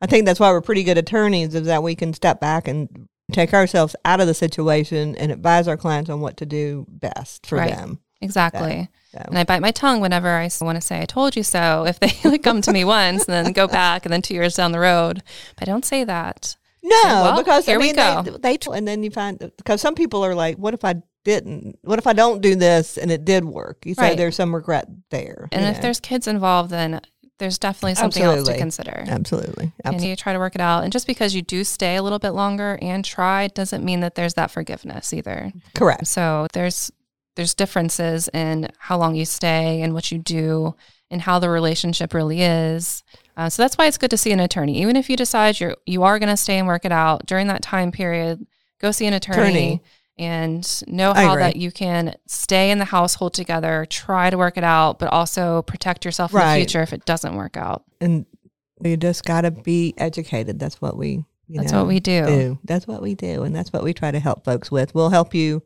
I 0.00 0.06
think 0.06 0.26
that's 0.26 0.40
why 0.40 0.50
we're 0.50 0.60
pretty 0.60 0.82
good 0.82 0.98
attorneys 0.98 1.54
is 1.54 1.66
that 1.66 1.84
we 1.84 1.94
can 1.94 2.12
step 2.12 2.40
back 2.40 2.66
and 2.66 3.06
take 3.30 3.54
ourselves 3.54 3.94
out 4.04 4.20
of 4.20 4.26
the 4.26 4.34
situation 4.34 5.14
and 5.14 5.30
advise 5.30 5.68
our 5.68 5.76
clients 5.76 6.10
on 6.10 6.20
what 6.20 6.36
to 6.38 6.44
do 6.46 6.84
best 6.88 7.46
for 7.46 7.56
Right. 7.58 7.70
them. 7.70 8.00
Exactly. 8.22 8.88
So- 9.12 9.18
And 9.26 9.36
I 9.38 9.44
bite 9.44 9.60
my 9.60 9.72
tongue 9.72 10.00
whenever 10.00 10.28
I 10.28 10.48
want 10.62 10.76
to 10.76 10.80
say 10.80 11.00
"I 11.00 11.04
told 11.04 11.36
you 11.36 11.42
so." 11.42 11.84
If 11.88 12.00
they 12.00 12.12
like 12.28 12.42
come 12.42 12.62
to 12.62 12.72
me 12.72 12.84
once 12.84 13.24
and 13.26 13.34
then 13.46 13.52
go 13.52 13.68
back, 13.68 14.06
and 14.06 14.12
then 14.12 14.22
two 14.22 14.34
years 14.34 14.54
down 14.54 14.72
the 14.72 14.78
road, 14.80 15.22
but 15.56 15.68
I 15.68 15.70
don't 15.70 15.84
say 15.84 16.04
that. 16.04 16.56
No, 16.82 17.02
well, 17.04 17.36
because 17.36 17.66
here 17.66 17.76
I 17.76 17.78
we 17.78 17.92
go. 17.92 18.22
They, 18.22 18.56
they 18.56 18.58
and 18.72 18.88
then 18.88 19.02
you 19.04 19.10
find 19.10 19.38
because 19.56 19.80
some 19.80 19.94
people 19.94 20.24
are 20.24 20.34
like, 20.34 20.56
"What 20.56 20.74
if 20.74 20.84
I 20.84 20.94
didn't? 21.24 21.78
What 21.82 21.98
if 21.98 22.06
I 22.06 22.12
don't 22.12 22.40
do 22.40 22.56
this 22.56 22.96
and 22.98 23.10
it 23.10 23.24
did 23.24 23.44
work? 23.44 23.84
You 23.86 23.94
say 23.94 24.02
Right. 24.02 24.16
there's 24.16 24.34
some 24.36 24.54
regret 24.54 24.86
there. 25.10 25.48
And 25.52 25.64
if 25.64 25.76
know. 25.76 25.82
there's 25.82 26.00
kids 26.00 26.26
involved, 26.26 26.70
then 26.70 27.00
there's 27.38 27.58
definitely 27.58 27.94
something 27.96 28.22
else 28.22 28.48
to 28.48 28.56
consider. 28.56 29.04
absolutely, 29.06 29.64
And 29.64 29.94
absolutely, 29.94 30.10
you 30.10 30.16
try 30.16 30.32
to 30.32 30.38
work 30.38 30.54
it 30.54 30.60
out. 30.60 30.84
And 30.84 30.92
just 30.92 31.06
because 31.06 31.34
you 31.34 31.42
do 31.42 31.64
stay 31.64 31.96
a 31.96 32.02
little 32.02 32.18
bit 32.18 32.30
longer 32.30 32.78
and 32.82 33.04
try 33.04 33.48
doesn't 33.48 33.84
mean 33.84 34.00
that 34.00 34.14
there's 34.14 34.34
that 34.34 34.50
forgiveness 34.50 35.12
either. 35.12 35.52
correct. 35.74 36.06
So 36.06 36.46
there's 36.52 36.90
there's 37.36 37.54
differences 37.54 38.28
in 38.34 38.68
how 38.78 38.98
long 38.98 39.14
you 39.14 39.24
stay 39.24 39.80
and 39.82 39.94
what 39.94 40.12
you 40.12 40.18
do 40.18 40.74
and 41.10 41.22
how 41.22 41.38
the 41.38 41.48
relationship 41.50 42.14
really 42.14 42.42
is. 42.42 43.02
Uh, 43.36 43.48
so 43.48 43.62
that's 43.62 43.76
why 43.78 43.86
it's 43.86 43.98
good 43.98 44.10
to 44.10 44.16
see 44.18 44.32
an 44.32 44.40
attorney. 44.40 44.80
Even 44.82 44.96
if 44.96 45.08
you 45.08 45.16
decide 45.16 45.58
you're 45.60 45.76
you 45.86 46.02
are 46.02 46.18
going 46.18 46.28
to 46.28 46.36
stay 46.36 46.58
and 46.58 46.66
work 46.66 46.84
it 46.84 46.92
out 46.92 47.26
during 47.26 47.46
that 47.48 47.62
time 47.62 47.90
period, 47.92 48.46
go 48.80 48.90
see 48.90 49.06
an 49.06 49.14
attorney, 49.14 49.38
Attorney. 49.40 49.82
and 50.18 50.82
know 50.86 51.12
how 51.14 51.36
that 51.36 51.56
you 51.56 51.72
can 51.72 52.14
stay 52.26 52.70
in 52.70 52.78
the 52.78 52.84
household 52.84 53.32
together, 53.34 53.86
try 53.88 54.28
to 54.30 54.36
work 54.36 54.56
it 54.58 54.64
out, 54.64 54.98
but 54.98 55.08
also 55.10 55.62
protect 55.62 56.04
yourself 56.04 56.32
in 56.32 56.38
Right. 56.38 56.54
the 56.54 56.60
future 56.60 56.82
if 56.82 56.92
it 56.92 57.04
doesn't 57.06 57.34
work 57.34 57.56
out. 57.56 57.84
And 58.00 58.26
you 58.82 58.96
just 58.96 59.24
got 59.24 59.42
to 59.42 59.50
be 59.50 59.94
educated. 59.96 60.58
That's 60.58 60.80
what 60.80 60.96
we. 60.96 61.24
You 61.48 61.60
That's 61.60 61.72
know, 61.72 61.80
what 61.80 61.88
we 61.88 62.00
do. 62.00 62.24
do. 62.24 62.58
That's 62.64 62.86
what 62.86 63.02
we 63.02 63.14
do, 63.14 63.42
and 63.42 63.54
that's 63.54 63.72
what 63.72 63.82
we 63.84 63.92
try 63.92 64.10
to 64.10 64.18
help 64.20 64.44
folks 64.44 64.70
with. 64.70 64.94
We'll 64.94 65.10
help 65.10 65.34
you 65.34 65.62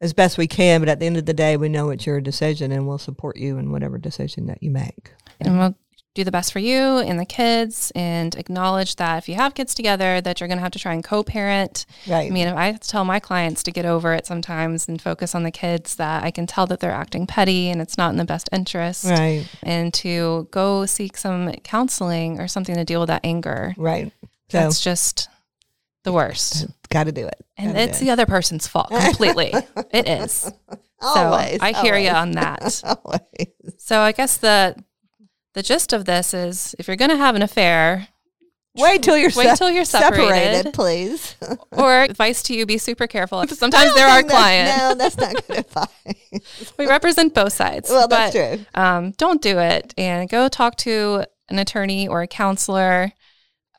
as 0.00 0.12
best 0.12 0.38
we 0.38 0.46
can, 0.46 0.80
but 0.80 0.88
at 0.88 0.98
the 1.00 1.06
end 1.06 1.16
of 1.16 1.26
the 1.26 1.34
day, 1.34 1.56
we 1.56 1.68
know 1.68 1.90
it's 1.90 2.06
your 2.06 2.20
decision, 2.20 2.72
and 2.72 2.86
we'll 2.86 2.98
support 2.98 3.36
you 3.36 3.58
in 3.58 3.70
whatever 3.70 3.98
decision 3.98 4.46
that 4.46 4.62
you 4.62 4.70
make. 4.70 5.12
and 5.40 5.58
we'll 5.58 5.74
do 6.14 6.24
the 6.24 6.32
best 6.32 6.52
for 6.52 6.58
you 6.58 6.98
and 6.98 7.20
the 7.20 7.24
kids 7.24 7.92
and 7.94 8.34
acknowledge 8.34 8.96
that 8.96 9.18
if 9.18 9.28
you 9.28 9.36
have 9.36 9.54
kids 9.54 9.76
together 9.76 10.20
that 10.20 10.40
you're 10.40 10.48
going 10.48 10.58
to 10.58 10.62
have 10.62 10.72
to 10.72 10.78
try 10.78 10.92
and 10.92 11.04
co-parent 11.04 11.86
Right. 12.08 12.26
i 12.26 12.30
mean 12.34 12.48
if 12.48 12.56
i 12.56 12.72
tell 12.72 13.04
my 13.04 13.20
clients 13.20 13.62
to 13.62 13.70
get 13.70 13.86
over 13.86 14.12
it 14.12 14.26
sometimes 14.26 14.88
and 14.88 15.00
focus 15.00 15.36
on 15.36 15.44
the 15.44 15.52
kids 15.52 15.94
that 15.96 16.24
i 16.24 16.32
can 16.32 16.48
tell 16.48 16.66
that 16.66 16.80
they're 16.80 16.90
acting 16.90 17.28
petty 17.28 17.70
and 17.70 17.80
it's 17.80 17.96
not 17.96 18.10
in 18.10 18.16
the 18.16 18.24
best 18.24 18.48
interest 18.52 19.04
right. 19.04 19.46
and 19.62 19.94
to 19.94 20.48
go 20.50 20.84
seek 20.84 21.16
some 21.16 21.52
counseling 21.62 22.40
or 22.40 22.48
something 22.48 22.74
to 22.74 22.84
deal 22.84 22.98
with 23.00 23.08
that 23.08 23.20
anger 23.24 23.72
Right. 23.78 24.12
So 24.48 24.58
that's 24.58 24.80
just 24.82 25.28
the 26.02 26.12
worst 26.12 26.66
got 26.90 27.04
to 27.04 27.12
do 27.12 27.26
it. 27.26 27.36
and 27.56 27.72
Gotta 27.72 27.84
it's 27.84 27.98
do 27.98 28.04
the 28.06 28.10
other 28.10 28.26
person's 28.26 28.66
fault 28.66 28.90
completely 28.90 29.52
it 29.92 30.08
is 30.08 30.46
it. 30.46 30.54
so 31.00 31.08
Always, 31.08 31.58
i 31.60 31.72
hear 31.80 31.96
you 31.96 32.10
on 32.10 32.32
that 32.32 32.82
Always. 33.04 33.48
so 33.78 34.00
i 34.00 34.12
guess 34.12 34.36
the 34.36 34.76
the 35.54 35.62
gist 35.62 35.92
of 35.92 36.04
this 36.04 36.34
is 36.34 36.74
if 36.78 36.86
you're 36.88 36.96
going 36.96 37.10
to 37.10 37.16
have 37.16 37.34
an 37.36 37.42
affair 37.42 38.08
Wait 38.76 39.02
till 39.02 39.16
you're 39.18 39.32
Wait 39.34 39.56
till 39.56 39.68
you're 39.68 39.84
separated. 39.84 40.72
please. 40.72 41.34
or 41.72 42.02
advice 42.02 42.40
to 42.44 42.54
you 42.54 42.64
be 42.66 42.78
super 42.78 43.08
careful 43.08 43.44
sometimes 43.48 43.92
they're 43.94 44.06
our 44.06 44.22
client 44.22 44.78
No, 44.78 44.94
that's 44.94 45.16
not 45.16 45.34
good 45.48 45.58
advice. 45.58 46.72
we 46.78 46.86
represent 46.86 47.34
both 47.34 47.52
sides 47.52 47.90
well, 47.90 48.06
that's 48.06 48.32
but, 48.34 48.54
true. 48.56 48.64
um, 48.74 49.10
don't 49.18 49.42
do 49.42 49.58
it 49.58 49.92
and 49.98 50.28
go 50.28 50.48
talk 50.48 50.76
to 50.76 51.24
an 51.48 51.58
attorney 51.58 52.06
or 52.06 52.22
a 52.22 52.28
counselor 52.28 53.12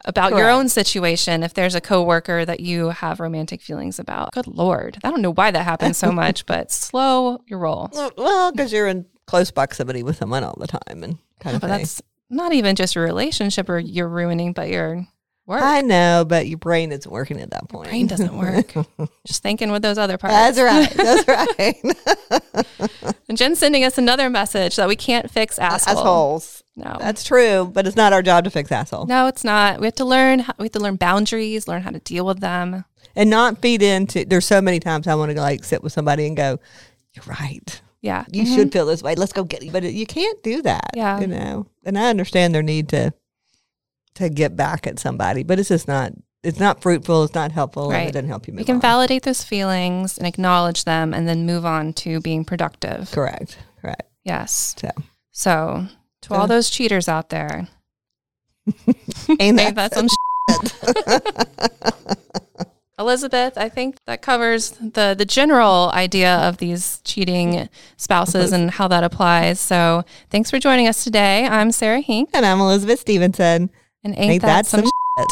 about 0.06 0.32
your 0.32 0.50
own 0.50 0.68
situation 0.70 1.44
if 1.44 1.54
there's 1.54 1.76
a 1.76 1.82
coworker 1.82 2.44
that 2.46 2.60
you 2.60 2.90
have 2.90 3.20
romantic 3.20 3.62
feelings 3.62 4.00
about 4.00 4.32
good 4.34 4.48
lord 4.48 4.98
i 5.04 5.10
don't 5.10 5.22
know 5.22 5.34
why 5.34 5.52
that 5.52 5.64
happens 5.64 5.98
so 5.98 6.12
much 6.12 6.46
but 6.48 6.72
slow 6.72 7.40
your 7.48 7.60
roll 7.60 7.90
Well, 8.18 8.52
because 8.52 8.72
you're 8.74 8.88
in 8.88 9.06
close 9.28 9.52
proximity 9.52 10.04
with 10.04 10.18
someone 10.18 10.44
all 10.44 10.56
the 10.60 10.68
time 10.68 11.04
and 11.04 11.18
kind 11.40 11.56
of 11.56 11.62
but 11.62 11.70
thing. 11.70 11.78
that's 11.80 12.02
not 12.30 12.54
even 12.54 12.76
just 12.76 12.96
your 12.96 13.04
relationship 13.04 13.70
or 13.70 13.78
you're 13.80 14.08
ruining 14.10 14.54
but 14.54 14.70
your 14.70 15.06
work 15.48 15.62
I 15.64 15.82
know, 15.82 16.24
but 16.26 16.48
your 16.48 16.60
brain 16.60 16.92
isn't 16.94 17.12
working 17.12 17.42
at 17.42 17.50
that 17.50 17.68
point. 17.68 17.90
brain 17.90 18.08
doesn't 18.08 18.38
work 18.38 18.74
just 19.28 19.44
thinking 19.44 19.72
with 19.72 19.82
those 19.82 19.98
other 19.98 20.18
parts 20.18 20.56
That's 20.56 20.60
right. 20.60 20.90
That's 20.96 21.28
right. 21.28 21.76
And 23.28 23.38
Jen's 23.38 23.60
sending 23.60 23.84
us 23.84 23.98
another 23.98 24.30
message 24.30 24.76
that 24.76 24.88
we 24.88 24.96
can't 24.96 25.30
fix 25.30 25.58
asshole. 25.60 25.98
Assholes. 26.00 26.61
No. 26.76 26.96
That's 27.00 27.24
true, 27.24 27.70
but 27.74 27.86
it's 27.86 27.96
not 27.98 28.14
our 28.14 28.22
job 28.22 28.46
to 28.46 28.50
fix 28.50 28.72
asshole. 28.72 29.06
no, 29.06 29.28
it's 29.28 29.44
not. 29.44 29.80
We 29.82 29.88
have 29.88 29.96
to 29.96 30.06
learn. 30.06 30.46
We 30.58 30.66
have 30.66 30.72
to 30.72 30.80
learn 30.80 30.96
boundaries, 30.96 31.68
learn 31.68 31.82
how 31.82 31.90
to 31.92 32.00
deal 32.00 32.26
with 32.26 32.40
them. 32.40 32.86
And 33.16 33.30
not 33.30 33.62
feed 33.62 33.82
into. 33.82 34.24
There's 34.26 34.46
so 34.46 34.62
many 34.62 34.80
times 34.80 35.06
I 35.08 35.16
want 35.16 35.32
to 35.34 35.42
like 35.42 35.64
sit 35.66 35.84
with 35.84 35.92
somebody 35.92 36.26
and 36.28 36.38
go, 36.38 36.60
"You're 37.14 37.26
right. 37.26 37.82
Yeah, 38.02 38.24
You 38.32 38.44
Mhm. 38.44 38.56
should 38.56 38.72
feel 38.74 38.86
this 38.86 39.04
way. 39.04 39.16
Let's 39.16 39.34
go 39.34 39.44
get 39.44 39.64
you." 39.64 39.72
But 39.72 39.84
you 39.84 40.06
can't 40.06 40.42
do 40.44 40.62
that. 40.62 40.92
Yeah. 40.96 41.20
You 41.20 41.28
know. 41.28 41.68
And 41.86 42.00
I 42.00 42.10
understand 42.10 42.56
their 42.56 42.64
need 42.64 42.88
to 42.90 43.14
to 44.16 44.30
get 44.30 44.56
back 44.56 44.88
at 44.88 44.98
somebody, 45.00 45.44
but 45.44 45.60
it's 45.60 45.70
just 45.70 45.88
not. 45.88 46.14
It's 46.44 46.60
not 46.60 46.82
fruitful. 46.82 47.24
It's 47.26 47.36
not 47.36 47.52
helpful. 47.52 47.84
And 47.86 47.94
Right. 47.94 48.08
it 48.08 48.14
doesn't 48.14 48.30
help 48.30 48.48
you 48.48 48.54
move 48.54 48.60
We 48.62 48.66
can 48.66 48.76
on. 48.76 48.82
validate 48.82 49.24
those 49.24 49.44
feelings 49.44 50.18
and 50.18 50.26
acknowledge 50.26 50.86
them, 50.86 51.14
and 51.14 51.28
then 51.28 51.46
move 51.46 51.66
on 51.66 51.94
to 51.94 52.20
being 52.22 52.44
productive. 52.46 53.12
Correct. 53.12 53.58
Correct. 53.82 54.04
Yes. 54.24 54.74
So. 54.80 54.90
So, 55.34 55.86
to 56.24 56.34
all 56.34 56.48
those 56.48 56.70
cheaters 56.70 57.08
out 57.08 57.30
there, 57.30 57.68
Ain't 59.40 59.56
maybe 59.56 59.72
that 59.72 59.76
that's 59.76 59.96
some. 59.96 60.08
Elizabeth, 63.00 63.58
I 63.58 63.68
think 63.68 63.96
that 64.06 64.22
covers 64.22 64.72
the 64.72 65.16
the 65.18 65.26
general 65.26 65.90
idea 65.94 66.36
of 66.38 66.58
these 66.58 67.02
cheating 67.04 67.68
spouses 67.98 68.52
and 68.52 68.70
how 68.70 68.88
that 68.90 69.04
applies. 69.04 69.60
So, 69.60 70.04
thanks 70.30 70.52
for 70.52 70.60
joining 70.60 70.88
us 70.88 71.04
today. 71.04 71.48
I'm 71.48 71.72
Sarah 71.72 72.02
Hink, 72.02 72.30
And 72.34 72.46
I'm 72.46 72.60
Elizabeth 72.60 73.00
Stevenson. 73.00 73.72
and 74.04 74.14
ain't, 74.18 74.32
Ain't 74.34 74.42
that, 74.44 74.66
that 74.66 74.68
some? 74.68 74.86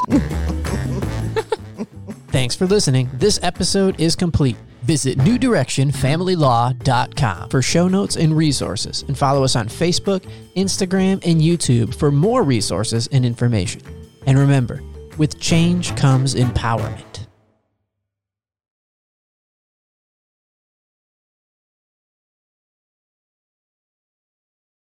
some 0.10 0.20
Thanks 2.30 2.56
for 2.56 2.66
listening. 2.66 3.10
This 3.14 3.40
episode 3.44 4.00
is 4.00 4.16
complete. 4.16 4.56
Visit 4.84 5.18
newdirectionfamilylaw.com 5.20 7.50
for 7.50 7.62
show 7.62 7.88
notes 7.88 8.16
and 8.16 8.36
resources, 8.36 9.04
and 9.08 9.16
follow 9.18 9.44
us 9.44 9.56
on 9.56 9.68
Facebook, 9.68 10.24
Instagram, 10.56 11.14
and 11.26 11.42
YouTube 11.42 11.96
for 11.96 12.12
more 12.12 12.44
resources 12.44 13.08
and 13.12 13.26
information. 13.26 13.82
And 14.26 14.38
remember, 14.38 14.84
with 15.18 15.40
change 15.40 15.96
comes 15.96 16.36
empowerment. 16.36 17.29